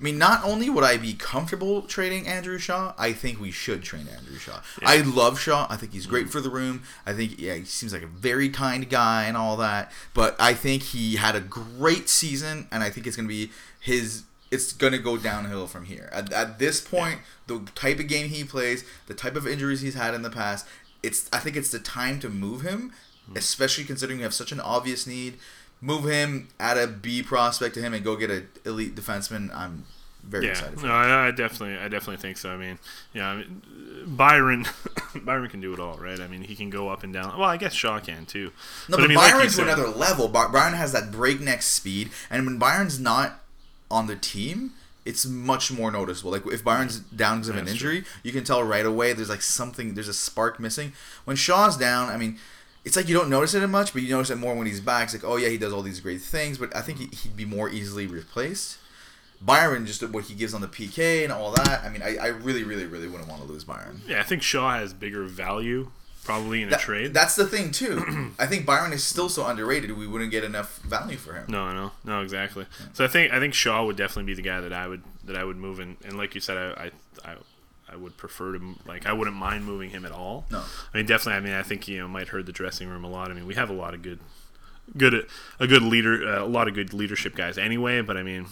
[0.02, 3.84] I mean, not only would I be comfortable trading Andrew Shaw, I think we should
[3.84, 4.62] trade Andrew Shaw.
[4.82, 5.68] I love Shaw.
[5.70, 6.82] I think he's great for the room.
[7.06, 9.92] I think yeah, he seems like a very kind guy and all that.
[10.16, 13.52] But I think he had a great season, and I think it's going to be
[13.80, 14.24] his.
[14.50, 16.10] It's going to go downhill from here.
[16.12, 19.94] At, at this point, the type of game he plays, the type of injuries he's
[19.94, 20.66] had in the past,
[21.04, 21.30] it's.
[21.32, 22.94] I think it's the time to move him,
[23.28, 23.38] hmm.
[23.38, 25.38] especially considering we have such an obvious need.
[25.84, 29.54] Move him, add a B prospect to him, and go get an elite defenseman.
[29.56, 29.86] I'm
[30.24, 30.80] very Yeah, excited.
[30.80, 32.52] For no, I, I definitely, I definitely think so.
[32.52, 32.78] I mean,
[33.14, 33.62] yeah, I mean,
[34.06, 34.68] Byron,
[35.16, 36.20] Byron can do it all, right?
[36.20, 37.38] I mean, he can go up and down.
[37.38, 38.52] Well, I guess Shaw can too.
[38.88, 40.28] No, but, I mean, like you Byron's to another level.
[40.28, 43.40] By- Byron has that breakneck speed, and when Byron's not
[43.90, 44.74] on the team,
[45.12, 46.32] it's much more noticeable.
[46.32, 49.14] Like if Byron's down because of an injury, you can tell right away.
[49.14, 49.94] There's like something.
[49.94, 50.94] There's a spark missing.
[51.26, 52.38] When Shaw's down, I mean.
[52.84, 55.04] It's like you don't notice it much, but you notice it more when he's back.
[55.04, 57.38] It's like, oh yeah, he does all these great things, but I think he, he'd
[57.38, 58.80] be more easily replaced.
[59.40, 61.84] Byron, just what he gives on the PK and all that.
[61.84, 64.02] I mean, I, I really, really, really wouldn't want to lose Byron.
[64.08, 65.92] Yeah, I think Shaw has bigger value
[66.24, 67.14] probably in a That- trade.
[67.14, 68.32] That's the thing too.
[68.40, 69.92] I think Byron is still so underrated.
[69.98, 71.46] We wouldn't get enough value for him.
[71.48, 72.66] No, no, no, exactly.
[72.94, 75.36] So I think I think Shaw would definitely be the guy that I would that
[75.36, 76.86] I would move in, and like you said, I
[77.26, 77.36] I, I,
[77.94, 80.46] I would prefer to like I wouldn't mind moving him at all.
[80.52, 80.64] No.
[80.94, 81.34] I mean definitely.
[81.38, 83.32] I mean I think you know might hurt the dressing room a lot.
[83.32, 84.20] I mean we have a lot of good,
[84.98, 85.28] good
[85.60, 88.02] a good leader, uh, a lot of good leadership guys anyway.
[88.02, 88.46] But I mean.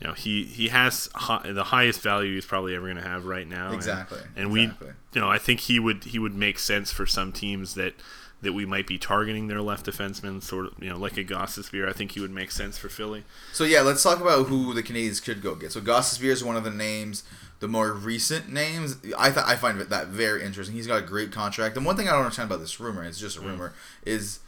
[0.00, 3.26] You know he he has hi, the highest value he's probably ever going to have
[3.26, 3.72] right now.
[3.72, 4.88] Exactly, And, exactly.
[4.88, 7.94] we, you know, I think he would he would make sense for some teams that
[8.40, 11.88] that we might be targeting their left defenseman, sort of, you know, like a Gostisbehere.
[11.88, 13.24] I think he would make sense for Philly.
[13.52, 15.72] So yeah, let's talk about who the Canadians could go get.
[15.72, 17.24] So Gostisbehere is one of the names,
[17.58, 18.96] the more recent names.
[19.18, 20.76] I th- I find that very interesting.
[20.76, 21.76] He's got a great contract.
[21.76, 23.46] And one thing I don't understand about this rumor, it's just a mm.
[23.46, 23.74] rumor,
[24.06, 24.38] is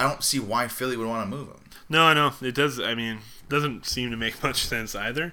[0.00, 1.60] I don't see why Philly would want to move him.
[1.88, 2.80] No, I know it does.
[2.80, 5.32] I mean, doesn't seem to make much sense either.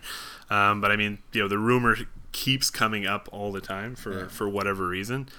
[0.50, 1.96] Um, but I mean, you know, the rumor
[2.32, 4.28] keeps coming up all the time for Yeah.
[4.28, 5.30] for whatever reason.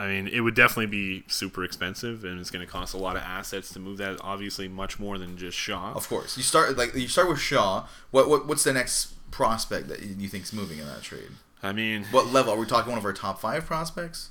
[0.00, 3.16] I mean, it would definitely be super expensive, and it's going to cost a lot
[3.16, 4.16] of assets to move that.
[4.22, 5.92] Obviously, much more than just Shaw.
[5.94, 7.86] Of course, you start like you start with Shaw.
[8.12, 11.30] What what what's the next prospect that you think's moving in that trade?
[11.64, 12.90] I mean, What level are we talking?
[12.92, 14.30] One of our top five prospects?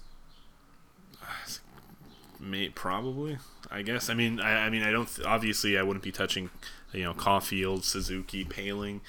[2.40, 3.38] May probably.
[3.70, 4.10] I guess.
[4.10, 5.10] I mean, I, I mean, I don't.
[5.26, 6.50] Obviously, I wouldn't be touching,
[6.94, 9.02] you know, Caulfield, Suzuki, Poehling.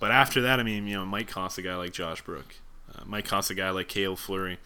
[0.00, 2.56] But after that, I mean, you know, it might cost a guy like Josh Brook.
[2.94, 4.58] Uh, might cost a guy like Cale Fleury.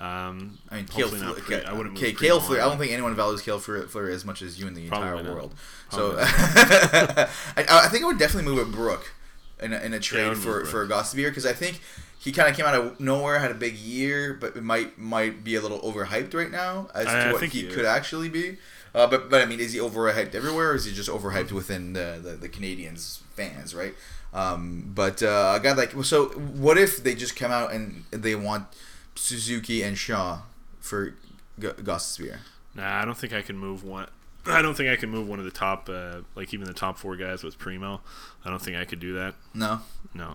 [0.00, 1.40] Um, I mean, Cale Fleury.
[1.40, 2.60] Pre- I wouldn't move Cale Fleury.
[2.60, 5.22] I don't think anyone values Cale Fleury, Fleury as much as you in the entire
[5.22, 5.32] not.
[5.32, 5.54] world.
[5.90, 9.12] Probably So I, I think I would definitely move with Brook
[9.60, 11.80] in a, in a trade would for for Gostisbehere because I think
[12.22, 15.42] he kind of came out of nowhere, had a big year, but it might might
[15.42, 18.28] be a little overhyped right now as I- to I what he, he could actually
[18.28, 18.58] be.
[18.94, 21.94] Uh, but but I mean, is he overhyped everywhere, or is he just overhyped within
[21.94, 23.94] the the, the Canadiens fans, right?
[24.34, 28.34] Um, but uh, a guy like so, what if they just come out and they
[28.34, 28.66] want
[29.14, 30.42] Suzuki and Shaw
[30.80, 31.10] for
[31.58, 32.38] G- Gostisbehere?
[32.74, 34.06] Nah, I don't think I can move one.
[34.46, 36.98] I don't think I can move one of the top, uh, like even the top
[36.98, 38.00] four guys with Primeau.
[38.44, 39.34] I don't think I could do that.
[39.54, 39.80] No.
[40.14, 40.34] No.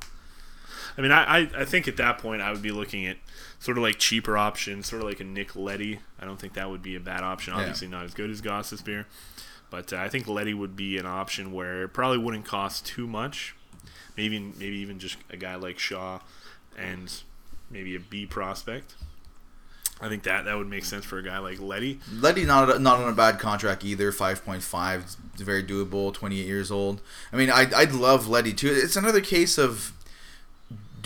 [0.98, 3.18] I mean, I, I, I think at that point I would be looking at
[3.60, 6.00] sort of like cheaper options, sort of like a Nick Leddy.
[6.20, 7.54] I don't think that would be a bad option.
[7.54, 7.60] Yeah.
[7.60, 9.06] Obviously, not as good as Gostisbehere,
[9.70, 13.06] but uh, I think Leddy would be an option where it probably wouldn't cost too
[13.08, 13.56] much.
[14.16, 16.20] Maybe maybe even just a guy like Shaw,
[16.76, 17.14] and
[17.70, 18.96] maybe a B prospect.
[20.00, 22.00] I think that that would make sense for a guy like Leddy.
[22.14, 24.12] Leddy not not on a bad contract either.
[24.12, 26.14] Five point five, very doable.
[26.14, 27.02] Twenty eight years old.
[27.32, 28.72] I mean, I I'd love Leddy too.
[28.72, 29.94] It's another case of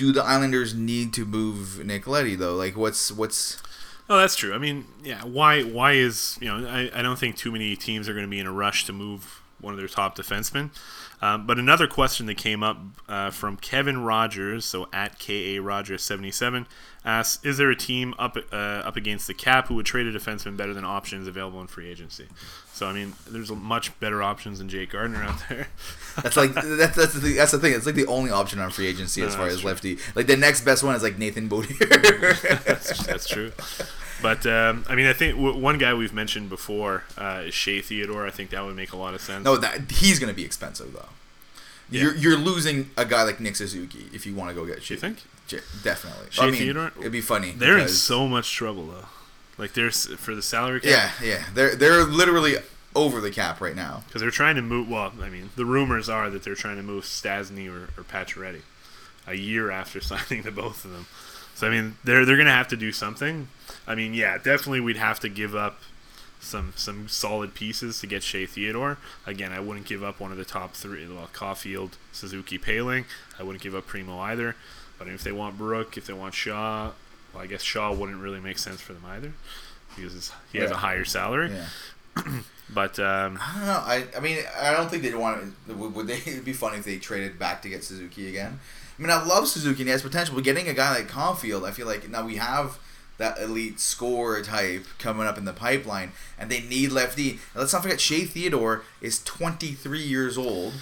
[0.02, 2.56] do the Islanders need to move Nick Leddy though?
[2.56, 3.62] Like, what's what's
[4.10, 4.54] Oh, that's true.
[4.54, 5.24] I mean, yeah.
[5.24, 5.62] Why?
[5.62, 6.68] Why is you know?
[6.68, 8.94] I, I don't think too many teams are going to be in a rush to
[8.94, 10.72] move one of their top defensemen.
[11.24, 16.02] Um, but another question that came up uh, from Kevin Rogers, so at ka Rogers
[16.02, 16.66] seventy seven,
[17.06, 20.12] asks: Is there a team up uh, up against the cap who would trade a
[20.12, 22.26] defenseman better than options available in free agency?
[22.74, 25.68] So I mean, there's much better options than Jake Gardiner out there.
[26.24, 27.74] that's like that's that's the thing, that's the thing.
[27.74, 29.70] It's like the only option on free agency as No, far as true.
[29.70, 29.98] lefty.
[30.16, 31.76] Like the next best one is like Nathan Beaulieu.
[32.66, 33.52] that's, that's true.
[34.24, 37.82] But um, I mean, I think w- one guy we've mentioned before uh, is Shea
[37.82, 38.26] Theodore.
[38.26, 39.46] I think that would make a lot of sense.
[39.46, 41.10] no, that he's gonna be expensive though.
[41.92, 42.04] Yeah.
[42.04, 44.90] You're, you're losing a guy like Nick Suzuki if you want to go get.
[44.90, 45.18] you think?
[45.84, 46.28] Definitely.
[46.30, 46.92] Shea I mean, Theodore?
[47.00, 47.52] it'd be funny.
[47.52, 49.06] They're in so much trouble though.
[49.58, 51.12] Like they're for the salary cap.
[51.22, 51.44] Yeah, yeah.
[51.54, 52.56] They're they're literally
[52.96, 54.04] over the cap right now.
[54.08, 54.90] Because they're trying to move.
[54.90, 58.62] Well, I mean, the rumors are that they're trying to move Stastny or, or Pacioretty
[59.28, 61.06] a year after signing the both of them.
[61.54, 63.50] So I mean, they're they're gonna have to do something.
[63.86, 65.80] I mean, yeah, definitely we'd have to give up
[66.42, 68.98] some some solid pieces to get Shea Theodore.
[69.26, 71.08] Again, I wouldn't give up one of the top three.
[71.08, 73.06] Well, Caulfield, Suzuki, Poehling.
[73.40, 74.56] I wouldn't give up Primeau either.
[75.00, 76.92] But if they want Brook, if they want Shaw,
[77.34, 79.34] well, I guess Shaw wouldn't really make sense for them either
[79.96, 81.52] because it's- he has a higher salary.
[81.52, 82.24] Yeah.
[82.74, 83.84] But um, I don't know.
[83.86, 85.74] I, I mean, I don't think they'd want to.
[85.74, 86.16] Would, would they?
[86.26, 88.62] It'd be funny if they traded back to get Suzuki again.
[88.98, 91.66] I mean, I love Suzuki and he has potential, but getting a guy like Caulfield,
[91.66, 92.80] I feel like now we have
[93.18, 97.32] that elite scorer type coming up in the pipeline, and they need lefty.
[97.32, 100.74] And let's not forget, Shea Theodore is 23 years old.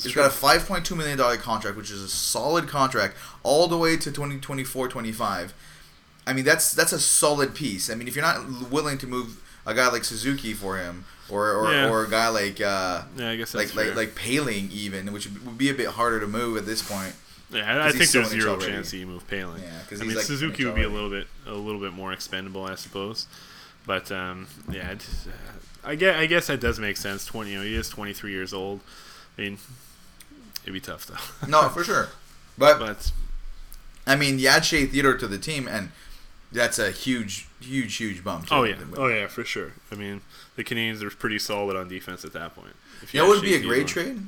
[0.00, 3.96] He's got a 5.2 million dollar contract, which is a solid contract, all the way
[3.96, 5.52] to 2024, 25.
[6.26, 7.90] I mean, that's that's a solid piece.
[7.90, 11.52] I mean, if you're not willing to move a guy like Suzuki for him, or
[11.52, 11.90] or, Yeah.
[11.90, 15.58] or a guy like uh, yeah, I guess like like like Poehling even, which would
[15.58, 17.14] be a bit harder to move at this point.
[17.52, 18.72] Yeah, I, think there's zero NHL ready.
[18.72, 19.60] chance that you move Poehling.
[19.60, 22.64] Yeah, I mean like Suzuki would be a little bit a little bit more expendable,
[22.64, 23.26] I suppose.
[23.86, 27.24] But um, yeah, it, uh, I guess I guess that does make sense.
[27.26, 28.80] Twenty, you know, he is 23 years old.
[29.36, 29.58] I mean,
[30.62, 31.48] it'd be tough though.
[31.48, 32.10] No, for sure.
[32.56, 33.10] But but
[34.06, 35.90] I mean, you add Shea Theodore to the team, and
[36.52, 38.46] that's a huge, huge, huge bump.
[38.52, 39.72] oh yeah, oh yeah, for sure.
[39.90, 40.20] I mean,
[40.54, 42.74] the Canadiens are pretty solid on defense at that point.
[43.02, 44.20] If You know, what have would be a great trade.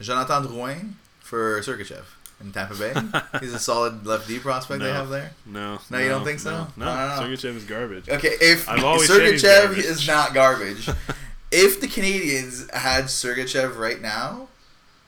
[0.00, 0.94] Jonathan Drouin
[1.24, 2.04] for Sergachev
[2.40, 2.92] in Tampa Bay.
[3.40, 5.32] He's a solid left D prospect they have there.
[5.46, 6.50] No, No, you don't think so?
[6.50, 6.88] No, no.
[6.90, 7.36] I don't know.
[7.36, 8.08] Sergachev is garbage.
[8.08, 10.88] Okay, if I've always said he's Sergachev is not garbage,
[11.50, 14.48] if the Canadiens had Sergachev right now,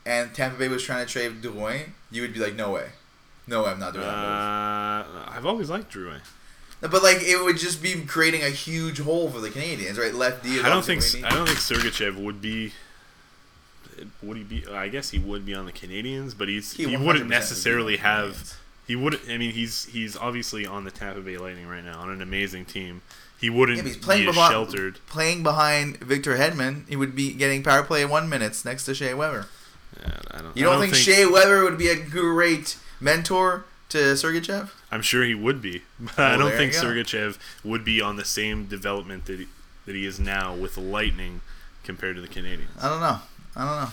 [0.07, 2.89] and Tampa Bay was trying to trade Drouin, you would be like, no way,
[3.47, 5.29] no way, I'm not Uh, doing that.
[5.37, 6.11] I've always liked Drew.
[6.11, 6.33] move.
[6.81, 10.15] But like, it would just be creating a huge hole for the Canadiens, right?
[10.15, 10.57] Left D.
[10.57, 12.73] is I don't think what I don't think Sergachev would be.
[14.23, 14.65] Would he be?
[14.71, 17.23] I guess he would be on the Canadiens, but he's he, 100% wouldn't would be
[17.23, 18.55] on necessarily have.
[18.87, 19.23] He wouldn't.
[19.29, 22.65] I mean, he's he's obviously on the Tampa Bay Lightning right now on an amazing
[22.67, 23.03] team.
[23.39, 24.99] He wouldn't Yeah, he's playing be behind, sheltered.
[25.07, 26.89] playing behind Victor Hedman.
[26.89, 29.47] He would be getting power play in one minutes next to Shea Weber.
[30.01, 30.57] Yeah, I don't.
[30.57, 34.71] You I don't, think, Shea Weber would be a great mentor to Sergachev?
[34.91, 36.73] I'm sure he would be, but Oh, I don't think.
[36.73, 39.47] Sergachev would be on the same development that he,
[39.85, 41.41] that he is now with the Lightning
[41.85, 42.83] compared to the Canadiens.
[42.83, 43.19] I don't know.
[43.57, 43.91] I don't know.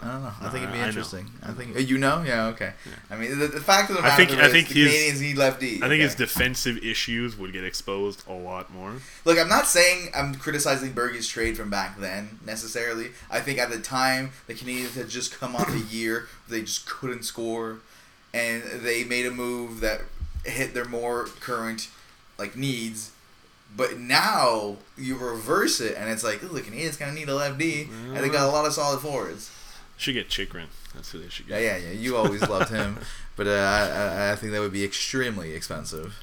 [0.00, 0.32] I don't know.
[0.40, 1.26] I think it'd be I- I interesting.
[1.42, 2.22] I, think uh, you know.
[2.22, 2.46] Yeah.
[2.48, 2.72] Okay.
[3.10, 4.92] I mean, the, the fact of the I matter think- is I think the his-
[5.18, 5.82] Canadiens need lefty.
[5.82, 8.92] I think his defensive issues would get exposed a lot more.
[9.24, 13.08] Look, I'm not saying I'm criticizing Berge's trade from back then necessarily.
[13.28, 16.86] I think at the time the Canadiens had just come off a year they just
[16.88, 17.78] couldn't score,
[18.32, 20.02] and they made a move that
[20.44, 21.88] hit their more current
[22.38, 23.10] like needs.
[23.76, 27.82] But now you reverse it, and it's like, look, Canadiens kind of need a lefty,
[28.08, 29.50] and they got a lot of solid forwards.
[29.96, 30.68] Should get Chychrun.
[30.94, 31.62] That's who they should get.
[31.62, 31.90] yeah, yeah.
[31.90, 32.98] You always loved him,
[33.36, 36.16] but uh, I, I- I think that would be extremely expensive.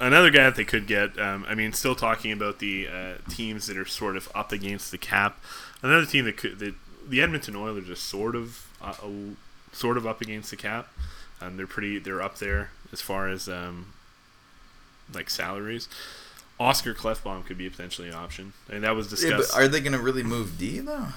[0.00, 1.18] Another guy that they could get.
[1.18, 4.90] Um, I mean, still talking about the uh, teams that are sort of up against
[4.90, 5.40] the cap.
[5.82, 6.74] Another team that could that
[7.06, 8.94] the Edmonton Oilers are sort of uh,
[9.72, 10.88] sort of up against the cap.
[11.40, 11.98] Um, they're pretty.
[12.00, 13.92] They're up there as far as um,
[15.14, 15.88] like salaries.
[16.60, 19.56] Oscar Klefbom could be potentially an option, and that was Yeah, discussed.
[19.56, 21.08] are they going to really move D though?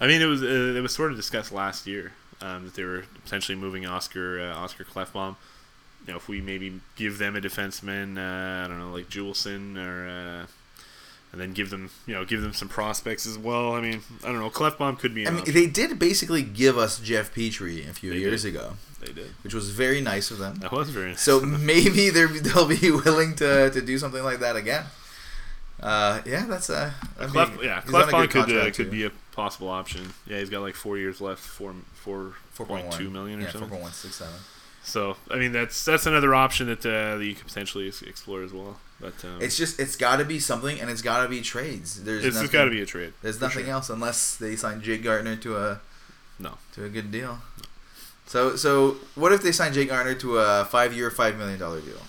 [0.00, 2.84] I mean, it was uh, it was sort of discussed last year um, that they
[2.84, 5.36] were potentially moving Oscar uh, Oscar Klefbom.
[6.06, 9.76] You know, if we maybe give them a defenseman, uh, I don't know, like Juulsen,
[9.78, 10.46] or uh,
[11.34, 13.72] and then give them you know give them some prospects as well.
[13.74, 15.24] I mean, I don't know, Klefbom could be.
[15.24, 18.54] An I mean, they did basically give us Jeff Petry a few They years did.
[18.54, 19.32] ago, they did.
[19.42, 20.54] which was very nice of them.
[20.58, 21.20] That was very nice.
[21.22, 24.84] So maybe they're, they'll be willing to, to do something like that again.
[25.82, 30.14] Uh, yeah, that's uh, be- Klef, yeah, Klefbom could uh, could be a possible option.
[30.28, 32.96] Yeah, he's got like four years left, four four point 4.1.
[32.96, 33.80] two million or yeah, something.
[33.80, 34.26] 4.167.
[34.84, 38.52] So I mean, that's that's another option that uh, that you could potentially explore as
[38.52, 38.78] well.
[39.04, 42.02] But um, It's just it's got to be something, and it's got to be trades.
[42.04, 43.12] There's it's nothing, got to be a trade.
[43.20, 43.72] There's nothing sure.
[43.74, 45.80] else unless they sign Jake Gardiner to a
[46.38, 46.56] No.
[46.74, 47.38] to a good deal.
[48.26, 51.80] So so what if they sign Jake Gardiner to a five year, five million dollar
[51.82, 52.00] deal?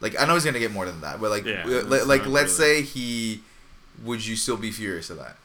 [0.00, 2.48] Like I know he's gonna get more than that, but like Yeah, like let's really-
[2.48, 3.42] say he,
[4.02, 5.36] would you still be furious of that?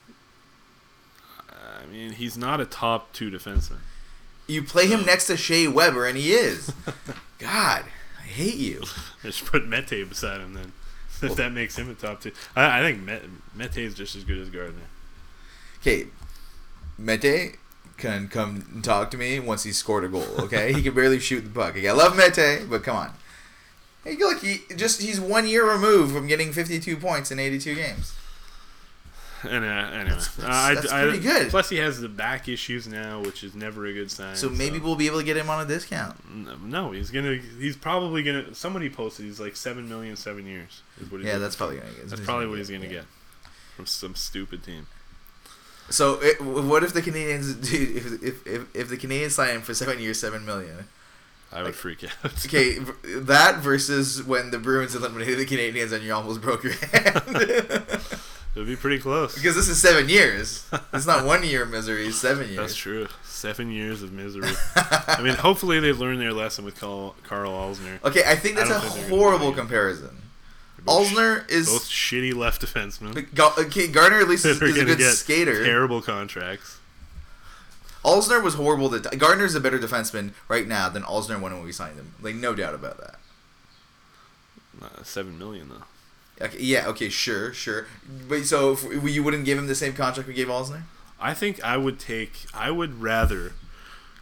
[1.49, 3.79] I mean, he's not a top two defenseman.
[4.47, 6.71] You play him next to Shea Weber, and he is.
[7.39, 7.83] God,
[8.25, 8.81] I hate you.
[8.83, 8.87] I
[9.27, 10.73] Just put Mete beside him then.
[11.21, 13.21] If that makes him a top two, I, I think Met,
[13.55, 14.81] Mete is just as good as Gardiner.
[15.79, 16.07] Okay,
[16.97, 17.57] Mete
[17.97, 20.27] can come and talk to me once he's scored a goal.
[20.39, 21.71] Okay, he can barely shoot the puck.
[21.71, 23.13] Okay, I love Mete, but come on.
[24.03, 28.13] Hey, look, he just he's one year removed from getting 52 points in 82 games.
[29.55, 31.49] And uh, anyway, That's- Uh, I- that's I- pretty good.
[31.49, 34.35] Plus, he has the back issues now, which is never a good sign.
[34.35, 36.17] So maybe we'll be able to get him on a discount.
[36.63, 37.35] no, he's gonna.
[37.59, 38.53] He's probably gonna.
[38.55, 40.81] Somebody posted he's like seven million seven years.
[41.01, 42.09] Is what he's Yeah, that's probably gonna get.
[42.09, 43.05] That's probably what he's gonna get
[43.75, 44.87] from some stupid team.
[45.89, 47.77] So it, what if the Canadiens do?
[47.95, 50.85] If, if, if, if the Canadiens sign him for seven years, seven million.
[51.53, 52.11] I would freak out.
[52.45, 57.21] Okay, that versus when the Bruins eliminated the Canadiens and you almost broke your hand.
[58.55, 59.35] It would be pretty close.
[59.35, 60.65] because this is seven years.
[60.93, 62.07] It's not one year of misery.
[62.07, 62.57] It's seven years.
[62.57, 63.07] That's true.
[63.25, 64.49] Seven years of misery.
[64.75, 68.01] I mean, hopefully they learned their lesson with Karl, Karl Alzner.
[68.05, 70.21] Okay, I think that's don't a think horrible comparison.
[70.77, 73.17] They're both sh- Alzner is both shitty left defensemen.
[73.67, 73.87] Okay.
[73.87, 75.65] Gardiner at least is, is a good skater.
[75.65, 76.79] terrible contracts.
[78.05, 78.87] Alzner was horrible.
[78.87, 82.13] That Gardiner's a better defenseman right now than Alzner when we signed him.
[82.21, 83.15] Like no doubt about that.
[84.81, 85.83] Uh, seven million though.
[86.41, 86.87] Okay, yeah.
[86.87, 87.09] Okay.
[87.09, 87.53] Sure.
[87.53, 87.85] Sure.
[88.27, 90.81] But so if we, you wouldn't give him the same contract we gave Alzner?
[91.19, 92.45] I think I would take.
[92.53, 93.53] I would rather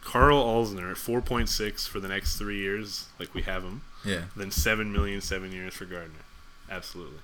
[0.02, 3.82] Karl Alzner at four point six for the next three years, like we have him,
[4.04, 4.22] Yeah.
[4.36, 6.20] than seven million seven years for Gardiner.
[6.70, 7.18] Absolutely.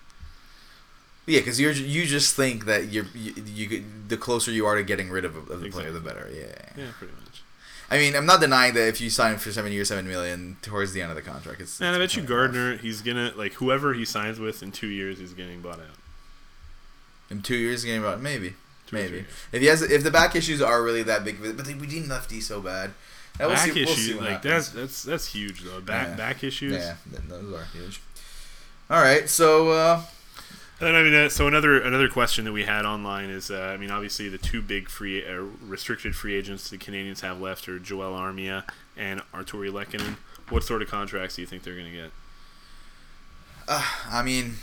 [1.27, 4.83] Yeah, because you're you just think that you're you, you the closer you are to
[4.83, 6.29] getting rid of, of the player, the better.
[6.35, 6.47] Yeah.
[6.77, 7.20] Yeah, pretty much.
[7.93, 10.93] I mean, I'm not denying that if you sign for seven years, seven million towards
[10.93, 11.81] the end of the contract, it's.
[11.81, 12.23] And I bet you.
[12.23, 15.97] Gardiner, he's gonna like whoever he signs with in two years, he's getting bought out.
[17.31, 18.55] in two years, game about maybe,
[18.87, 21.75] Two maybe if he has if the back issues are really that big, but they,
[21.75, 22.93] we need lefty so bad.
[23.39, 24.45] That we'll back we'll see issues, like happens.
[24.45, 25.81] that's that's that's huge though.
[25.81, 26.15] Back Yeah.
[26.17, 26.75] back issues.
[26.75, 28.01] Yeah, th- those are huge.
[28.89, 30.03] All right, so uh,
[30.81, 33.77] And I mean, uh, so another another question that we had online is, uh, I
[33.77, 37.79] mean, obviously the two big free uh, restricted free agents the Canadians have left are
[37.79, 38.65] Joel Armia
[38.97, 40.17] and Artturi Lehkonen.
[40.49, 42.11] What sort of contracts do you think they're going to get?
[43.71, 44.55] uh, I mean,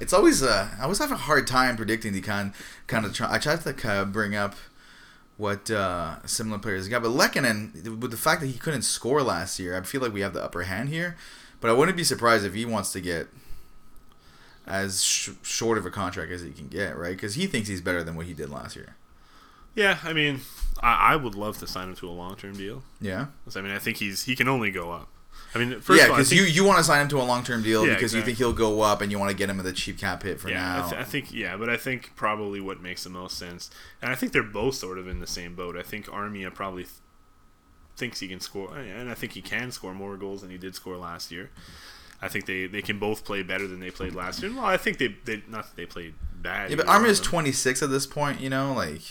[0.00, 2.52] it's always uh, I always have a hard time predicting the kind
[2.86, 3.20] kind of.
[3.20, 4.54] I tried to kind of bring up
[5.36, 9.58] what uh, similar players got, but Lehkonen, with the fact that he couldn't score last
[9.58, 11.16] year, I feel like we have the upper hand here.
[11.60, 13.28] But I wouldn't be surprised if he wants to get
[14.66, 17.16] as sh- short of a contract as he can get, right?
[17.16, 18.96] Because he thinks he's better than what he did last year.
[19.74, 20.40] Yeah, I mean,
[20.80, 22.82] I, I would love to sign him to a long term deal.
[23.00, 25.08] Yeah, I mean, I think he's he can only go up.
[25.54, 27.20] I mean, first yeah, of all, I because you, you want to sign him to
[27.20, 29.36] a long term deal Yeah, because you think he'll go up and you want to
[29.36, 30.86] get him with a cheap cap hit for yeah, now.
[30.86, 33.70] I, th- I think yeah, but I think probably what makes the most sense,
[34.02, 35.76] and I think they're both sort of in the same boat.
[35.76, 36.94] I think Armia probably th-
[37.96, 40.74] thinks he can score, and I think he can score more goals than he did
[40.74, 41.50] score last year.
[42.24, 44.50] I think they, they can both play better than they played last year.
[44.54, 46.70] Well, I think they, they not that they played bad.
[46.70, 48.72] yeah, but one is 26 at this point, you know?
[48.72, 49.02] Like,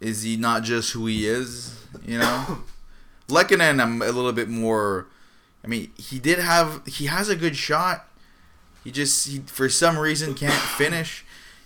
[0.00, 2.58] is he not just who he is, you know?
[3.28, 5.06] Lehkonen, I'm a little bit more.
[5.64, 6.84] I mean, he did have.
[6.86, 8.08] He has a good shot.
[8.84, 11.24] He just, he, for some reason, can't finish.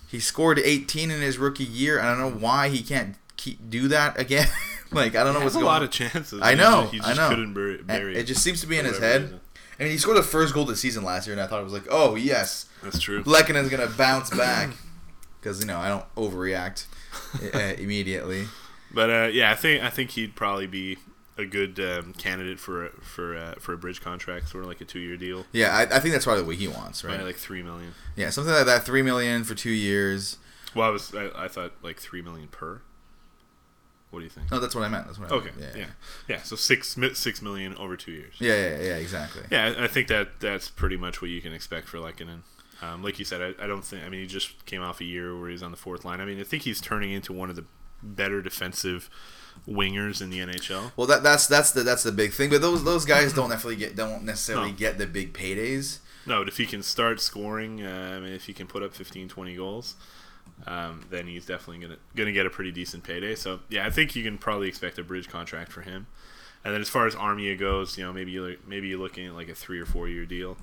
[0.09, 2.01] He scored 18 in his rookie year.
[2.01, 4.49] I don't know why he can't keep do that again.
[4.93, 6.41] like, I don't know He what's a going lot of chances.
[6.43, 7.29] I He know, just- he I just know.
[7.31, 9.23] couldn't bur- And bury it It just seems to be in his head.
[9.23, 9.41] reason.
[9.79, 11.61] I mean, he scored the first goal of the season last year, and I thought
[11.61, 13.23] it was like, oh yes, That's true.
[13.25, 14.71] Lehkonen's gonna bounce back
[15.41, 16.87] because you know I don't overreact
[17.55, 18.47] uh, immediately.
[18.93, 20.99] But uh, yeah, I think I think he'd probably be
[21.39, 24.81] a good um, candidate for a, for uh, for a bridge contract, sort of like
[24.81, 27.17] a two year deal, Yeah, I, I think that's probably what he wants, right?
[27.17, 27.25] right?
[27.25, 27.93] Like three million.
[28.17, 28.85] Yeah, something like that.
[28.85, 30.39] Three million for two years.
[30.75, 32.81] Well, I was I, I thought like three million per.
[34.11, 34.51] What do you think?
[34.51, 35.07] No, that's what I meant.
[35.07, 35.75] That's what I Okay, meant.
[35.75, 35.87] yeah, Yeah,
[36.29, 36.43] yeah.
[36.43, 38.35] So six six million over two years.
[38.39, 39.43] yeah, yeah, yeah, exactly.
[39.51, 42.41] Yeah, I think that that's pretty much what you can expect for Lehkonen.
[42.83, 44.05] Um, like you said, I, I don't think.
[44.05, 46.21] I mean, he just came off a year where he's on the fourth line.
[46.21, 47.65] I mean, I think he's turning into one of the
[48.03, 49.09] better defensive
[49.67, 50.93] wingers in the NHL.
[50.97, 52.51] Well, that that's that's the that's the big thing.
[52.51, 54.77] But those those guys don't necessarily get don't necessarily No.
[54.77, 55.99] get the big paydays.
[56.27, 58.95] No, but if he can start scoring, uh, I mean, if he can put up
[58.95, 59.95] 15, 20 goals,
[60.67, 63.35] um, then he's definitely gonna gonna get a pretty decent payday.
[63.35, 66.07] So yeah, I think you can probably expect a bridge contract for him.
[66.65, 69.35] And then as far as Armia goes, you know, maybe you maybe you're looking at
[69.35, 70.57] like a three or four year deal.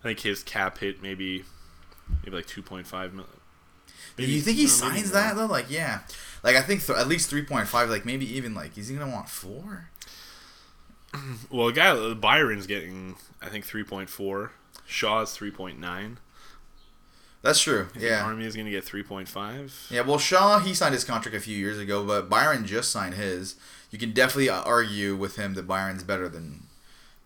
[0.00, 1.44] I think his cap hit maybe
[2.24, 3.32] maybe like two point five million.
[4.16, 5.46] Do you think he no, maybe signs that though?
[5.46, 6.00] Like, yeah,
[6.42, 7.90] like I think th- at least three point five.
[7.90, 9.90] Like maybe even like is he gonna want four?
[11.50, 14.52] Well, a guy Byron's getting I think three point four.
[14.86, 16.18] Shaw's three point nine.
[17.42, 17.88] That's true.
[17.98, 18.22] Yeah.
[18.24, 19.86] Armia is gonna get three point five.
[19.90, 23.14] Yeah, well, Shaw he signed his contract a few years ago, but Byron just signed
[23.14, 23.54] his.
[23.90, 26.64] You can definitely uh, argue with him that Byron's better than.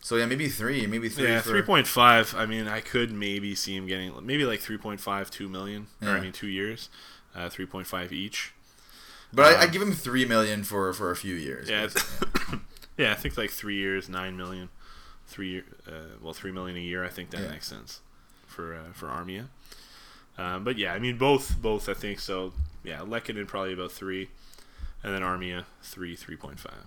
[0.00, 1.28] So yeah, maybe three, maybe three.
[1.28, 2.34] Yeah, for- three point five.
[2.36, 6.14] I mean, I could maybe see him getting maybe like 3.5, 2 million, or Yeah.
[6.14, 6.88] I mean, two years,
[7.34, 8.52] uh, three point five each.
[9.32, 11.70] But I, I um, give him three million for for a few years.
[11.70, 12.20] Yeah, it's-
[12.98, 14.68] yeah, I think like three years, nine million,
[15.26, 17.02] three year, uh, well, three million a year.
[17.04, 17.48] I think that Yeah.
[17.48, 18.00] makes sense
[18.46, 19.46] for uh, for Armia.
[20.38, 22.52] Um, but yeah, I mean, both both I think so.
[22.84, 24.30] Yeah, Lehkonen probably about three,
[25.02, 26.86] and then Armia three, three point five.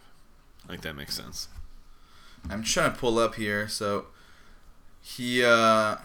[0.66, 1.48] I think that makes sense.
[2.50, 3.68] I'm trying to pull up here.
[3.68, 4.08] So
[5.02, 5.98] he uh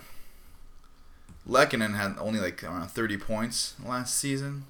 [1.52, 4.66] had only like around 30 points last season.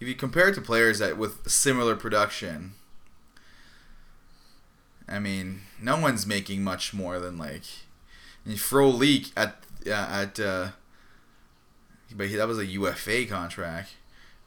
[0.00, 2.72] If you compare it to players that with similar production,
[5.06, 7.64] I mean, no one's making much more than like
[8.46, 10.68] mean, Frolik at uh, at uh,
[12.14, 13.94] but he, that was a UFA contract,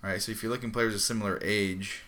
[0.01, 0.22] right?
[0.22, 2.01] So if you're looking players of similar age,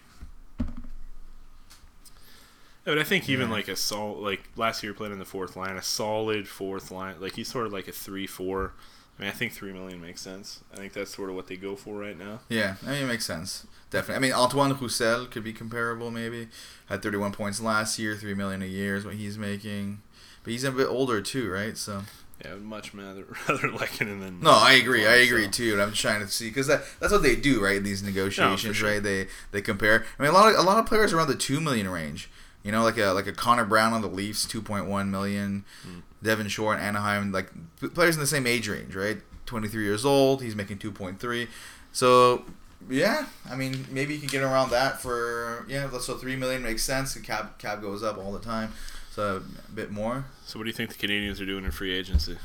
[2.83, 3.53] but I think even Yeah.
[3.55, 7.15] like a sol like last year played in the fourth line, a solid fourth line,
[7.19, 8.73] like he's sort of like a three four.
[9.17, 10.59] I mean, I think three million makes sense.
[10.73, 12.41] I think that's sort of what they go for right now.
[12.49, 13.65] Yeah, I mean, it makes sense.
[13.89, 14.15] Definitely.
[14.15, 16.49] I mean, Antoine Roussel could be comparable, maybe.
[16.87, 20.01] Had 31 points last year, 3 million a year is what he's making.
[20.43, 21.77] But he's a bit older, too, right?
[21.77, 22.03] So.
[22.43, 25.05] Yeah, I'd much rather rather Lehkonen than No, I agree.
[25.07, 25.73] I So- agree, too.
[25.73, 26.49] And I'm trying to see.
[26.49, 27.77] Because that, that's what they do, right?
[27.77, 28.91] In these negotiations, sure.
[28.91, 29.01] right?
[29.03, 30.05] They they compare.
[30.19, 32.29] I mean, a lot of, a lot of players around the 2 million range.
[32.63, 35.63] You know, like a like a Connor Brown on the Leafs, 2.1 million.
[35.87, 36.01] Mm.
[36.23, 37.51] Devin Shore and Anaheim, like
[37.93, 39.17] players in the same age range, right?
[39.45, 40.41] 23 years old.
[40.41, 41.47] He's making 2.3.
[41.91, 42.43] So
[42.89, 45.87] yeah, I mean maybe you can get around that for yeah.
[45.99, 47.13] So three million makes sense.
[47.13, 48.73] The cap cap goes up all the time,
[49.15, 50.25] so a bit more.
[50.45, 52.37] So what do you think the Canadiens are doing in free agency?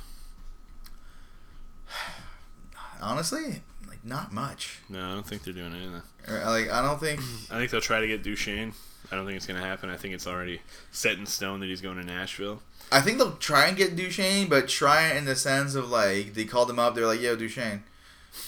[3.02, 4.78] Honestly, like not much.
[4.88, 6.02] No, I don't think they're doing anything.
[6.28, 7.20] Or, Like I don't think.
[7.50, 8.72] I think they'll try to get Duchene.
[9.10, 9.90] I don't think it's gonna happen.
[9.90, 10.60] I think it's already
[10.92, 12.62] set in stone that he's going to Nashville.
[12.92, 16.34] I think they'll try and get Duchene, but try it in the sense of like
[16.34, 16.94] they called him up.
[16.94, 17.82] They're like, "Yo, Duchene,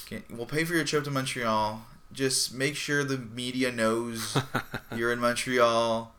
[0.05, 1.85] can, we'll pay for your trip to Montreal.
[2.13, 4.37] Just make sure the media knows
[4.95, 6.12] you're in Montreal.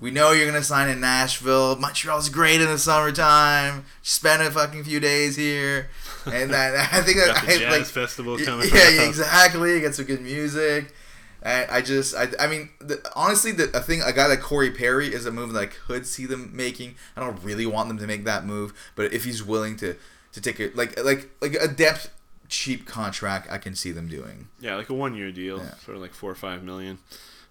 [0.00, 1.76] We know you're gonna sign in Nashville.
[1.76, 3.84] Montreal's great in the summertime.
[4.02, 5.90] Spend a fucking few days here,
[6.24, 8.68] and that I think that I, jazz like festival yeah, coming.
[8.72, 9.08] yeah, up.
[9.08, 9.80] exactly.
[9.80, 10.94] Get some good music.
[11.42, 14.70] I, I just, I, I mean, the, honestly, the a thing, a guy like Corey
[14.70, 16.96] Perry is a move that I could see them making.
[17.16, 19.96] I don't really want them to make that move, but if he's willing to,
[20.32, 22.10] to take it, like, like, like a depth
[22.50, 24.48] cheap contract, I can see them doing.
[24.60, 25.76] Yeah, like a one year deal, Yeah.
[25.76, 26.98] sort of like four or five million.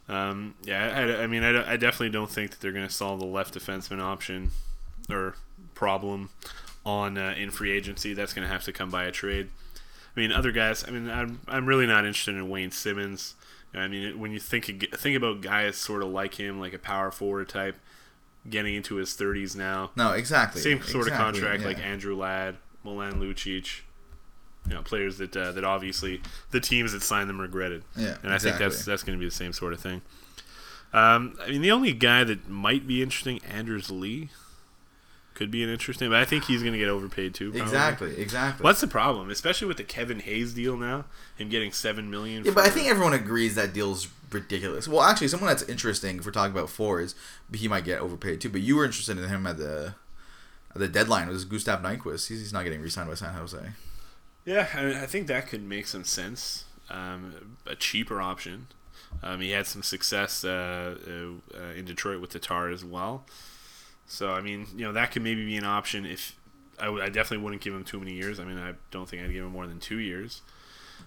[0.09, 3.19] Um, yeah, I, I mean, I, I definitely don't think that they're going to solve
[3.19, 4.51] the left defenseman option
[5.09, 5.35] or
[5.75, 6.29] problem
[6.85, 8.13] on uh, in free agency.
[8.13, 9.49] That's going to have to come by a trade.
[10.15, 10.83] I mean, other guys.
[10.87, 13.35] I mean, I'm I'm really not interested in Wayne Simmonds.
[13.73, 17.11] I mean, when you think think about guys sort of like him, like a power
[17.11, 17.77] forward type,
[18.49, 19.91] getting into his 30s now.
[19.95, 20.61] No, exactly.
[20.61, 21.67] Same sort exactly, of contract yeah.
[21.67, 23.81] like Andrew Ladd, Milan Lucic.
[24.69, 27.83] You know, players that uh, that obviously the teams that signed them regretted.
[27.97, 30.01] Yeah, and I think that's that's going to be the same sort of thing.
[30.93, 34.29] Um, I mean, the only guy that might be interesting, Anders Lee,
[35.33, 37.51] could be an interesting, but I think he's going to get overpaid too.
[37.51, 37.61] Probably.
[37.61, 38.63] Exactly, exactly.
[38.63, 41.05] What's the problem, especially with the Kevin Hayes deal now,
[41.37, 42.43] him getting seven million?
[42.43, 44.87] Yeah, but I think everyone agrees that deal's ridiculous.
[44.87, 47.15] Well, actually, someone that's interesting if we're talking about four is
[47.53, 48.49] he might get overpaid too.
[48.49, 49.95] But you were interested in him at the
[50.71, 52.27] at the deadline was Gustav Nyquist.
[52.27, 53.57] He's, he's not getting re-signed by San Jose.
[54.49, 56.65] Yeah, I, I think that could make some sense.
[56.89, 58.65] Um, a cheaper option.
[59.21, 63.25] Um, he had some success uh, uh, uh, in Detroit with the Tar as well.
[64.07, 66.03] So I mean, you know, that could maybe be an option.
[66.03, 66.35] If
[66.79, 68.39] I, w- I definitely wouldn't give him too many years.
[68.39, 70.41] I mean, I don't think I'd give him more than two years.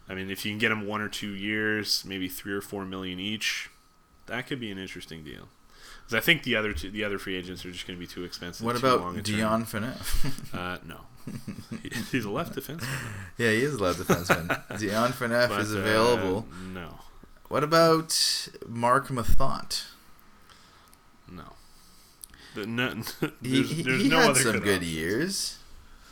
[0.09, 2.85] I mean, if you can get him one or two years, maybe three or four
[2.85, 3.71] million each,
[4.27, 5.49] that could be an interesting deal.
[6.05, 8.07] Because I think the other two, the other free agents are just going to be
[8.07, 8.65] too expensive.
[8.65, 9.37] What too about long a term.
[9.37, 10.55] Dion Phaneuf?
[10.55, 11.01] Uh, no,
[12.11, 12.87] he's a left defenseman.
[13.39, 14.49] yeah, he is a left defenseman.
[14.79, 16.47] Dion Phaneuf but, is uh, available.
[16.73, 16.99] no,
[17.49, 19.85] What about Marc Methot?
[21.31, 21.45] no.
[22.55, 22.95] The, no
[23.43, 25.59] He, there's, he, there's he no had other some good years.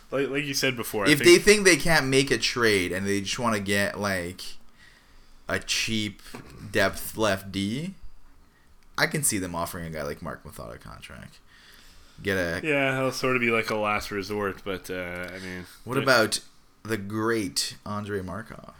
[0.09, 2.91] Like, like you said before, I if think, they think they can't make a trade
[2.91, 4.41] and they just want to get like
[5.47, 6.21] a cheap
[6.71, 7.93] depth left D,
[8.97, 11.39] I can see them offering a guy like Marc Methot a contract.
[12.21, 12.61] Get a.
[12.63, 14.63] yeah, it'll sort of be like a last resort.
[14.63, 16.39] But uh, I mean, What about
[16.83, 18.73] the great Andrei Markov?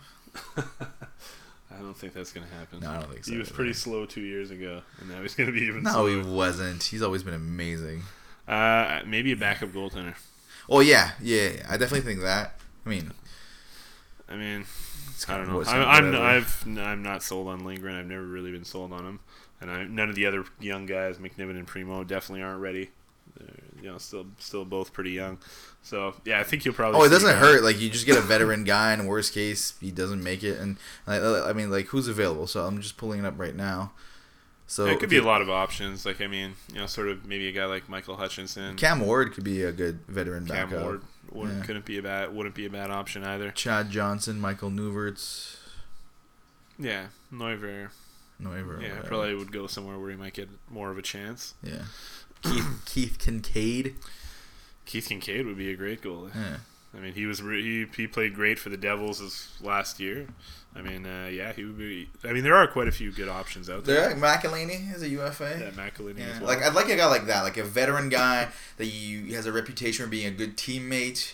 [0.57, 2.79] I don't think that's gonna happen.
[2.81, 3.31] No, I don't think so.
[3.31, 3.55] He was either.
[3.55, 5.83] pretty slow two years ago, and now he's gonna be even.
[5.83, 6.09] No, slower.
[6.09, 6.83] he wasn't.
[6.83, 8.03] He's always been amazing.
[8.47, 10.15] Uh, maybe a backup goaltender.
[10.69, 11.65] Oh yeah, yeah, yeah.
[11.69, 12.59] I definitely think that.
[12.85, 13.11] I mean,
[14.29, 14.65] I mean,
[15.27, 15.63] I don't know.
[15.63, 16.21] I'm, I'm.
[16.21, 17.95] I've, I'm not sold on Lindgren.
[17.95, 19.19] I've never really been sold on him,
[19.59, 22.91] and I, none of the other young guys, McNiven and Primeau, definitely aren't ready.
[23.37, 25.37] They're, you know, still, still both pretty young.
[25.83, 26.99] So yeah, I think you'll probably.
[26.99, 27.63] Oh, it doesn't hurt.
[27.63, 30.59] Like you just get a veteran guy, and worst case, he doesn't make it.
[30.59, 30.77] And
[31.07, 32.47] I, uh, I mean, like who's available?
[32.47, 33.93] So I'm just pulling it up right now.
[34.67, 36.05] So it could be a lot of options.
[36.05, 39.33] Like I mean, you know, sort of maybe a guy like Michael Hutchinson, Cam Ward
[39.33, 40.57] could be a good veteran back.
[40.57, 40.83] Cam backup.
[40.83, 41.65] Ward, wouldn't, Yeah.
[41.65, 43.51] couldn't be a bad, wouldn't be a bad option either.
[43.51, 45.57] Chad Johnson, Michael Neuvirth,
[46.79, 47.89] Yeah, Neuvirth.
[48.41, 48.81] Neuvirth.
[48.81, 51.53] Yeah, probably would go somewhere where he might get more of a chance.
[51.61, 51.83] Yeah.
[52.41, 53.93] Keith Keith Kinkaid.
[54.85, 56.33] Keith Kinkaid would be a great goalie.
[56.35, 56.57] Yeah.
[56.95, 60.27] I mean, he was he, he played great for the Devils this last year.
[60.75, 62.09] I mean, uh, yeah, he would be.
[62.23, 64.09] I mean, there are quite a few good options out there.
[64.09, 65.57] There, McElhinney is a UFA.
[65.59, 66.47] Yeah, McElhinney Yeah, as well.
[66.49, 69.45] like I'd like a guy like that, like a veteran guy that you he has
[69.45, 71.33] a reputation for being a good teammate,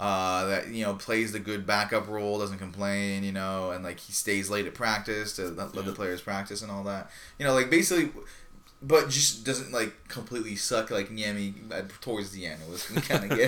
[0.00, 4.00] uh, that you know plays the good backup role, doesn't complain, you know, and like
[4.00, 7.44] he stays late at practice to let, let the players practice and all that, you
[7.44, 8.10] know, like basically,
[8.86, 12.60] but just doesn't like completely suck like Niemi uh, towards the end.
[12.62, 13.46] It was kind of yeah,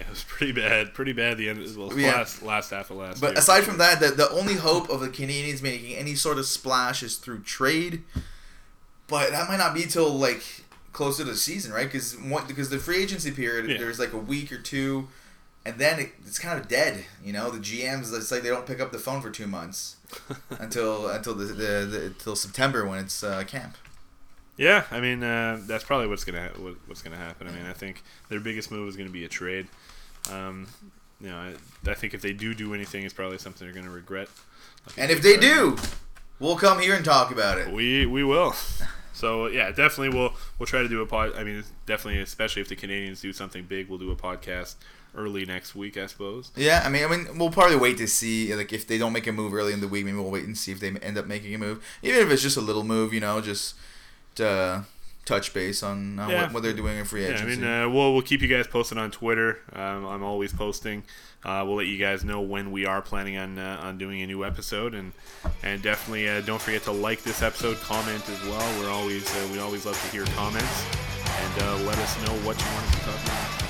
[0.00, 0.92] it was pretty bad.
[0.94, 1.38] Pretty bad.
[1.38, 1.62] The end.
[1.62, 2.12] As well, Yeah.
[2.16, 3.20] last last half of last.
[3.20, 3.38] But year.
[3.38, 7.02] aside from that, the, the only hope of the Canadiens making any sort of splash
[7.02, 8.02] is through trade.
[9.06, 10.42] But that might not be till like
[10.92, 11.86] closer to the season, right?
[11.86, 12.14] Because
[12.46, 13.78] because the free agency period, Yeah.
[13.78, 15.08] there's like a week or two,
[15.64, 17.04] and then it, it's kind of dead.
[17.24, 19.96] You know, the GMs, it's like they don't pick up the phone for two months
[20.50, 23.76] until until the, the, the until September when it's uh, camp.
[24.56, 27.48] Yeah, I mean uh, that's probably what's gonna ha- what, what's gonna happen.
[27.48, 29.66] I mean, I think their biggest move is gonna be a trade.
[30.30, 30.66] Um,
[31.20, 33.94] you know, I, I think if they do do anything, it's probably something they're gonna
[33.94, 34.28] regret.
[34.86, 35.76] Like And if they do,
[36.38, 37.72] we'll come here and talk about it.
[37.72, 38.54] we we will.
[39.12, 41.34] So yeah, definitely we'll we'll try to do a pod.
[41.36, 44.76] I mean, definitely, especially if the Canadiens do something big, we'll do a podcast
[45.14, 46.50] early next week, I suppose.
[46.56, 49.26] Yeah, I mean, I mean, we'll probably wait to see like if they don't make
[49.26, 50.06] a move early in the week.
[50.06, 52.40] Maybe we'll wait and see if they end up making a move, even if it's
[52.40, 53.12] just a little move.
[53.12, 53.74] You know, just
[54.36, 54.84] to
[55.24, 56.42] touch base on, on Yeah.
[56.44, 57.60] what, what they're doing in free Yeah, I agency.
[57.60, 59.58] mean, uh, we'll we'll keep you guys posted on Twitter.
[59.72, 61.04] Um, I'm always posting.
[61.44, 64.26] Uh, we'll let you guys know when we are planning on uh, on doing a
[64.26, 65.12] new episode, and
[65.62, 68.80] and definitely uh, don't forget to like this episode, comment as well.
[68.80, 70.84] We're always uh, we always love to hear comments,
[71.24, 73.69] and uh, let us know what you want to talk about.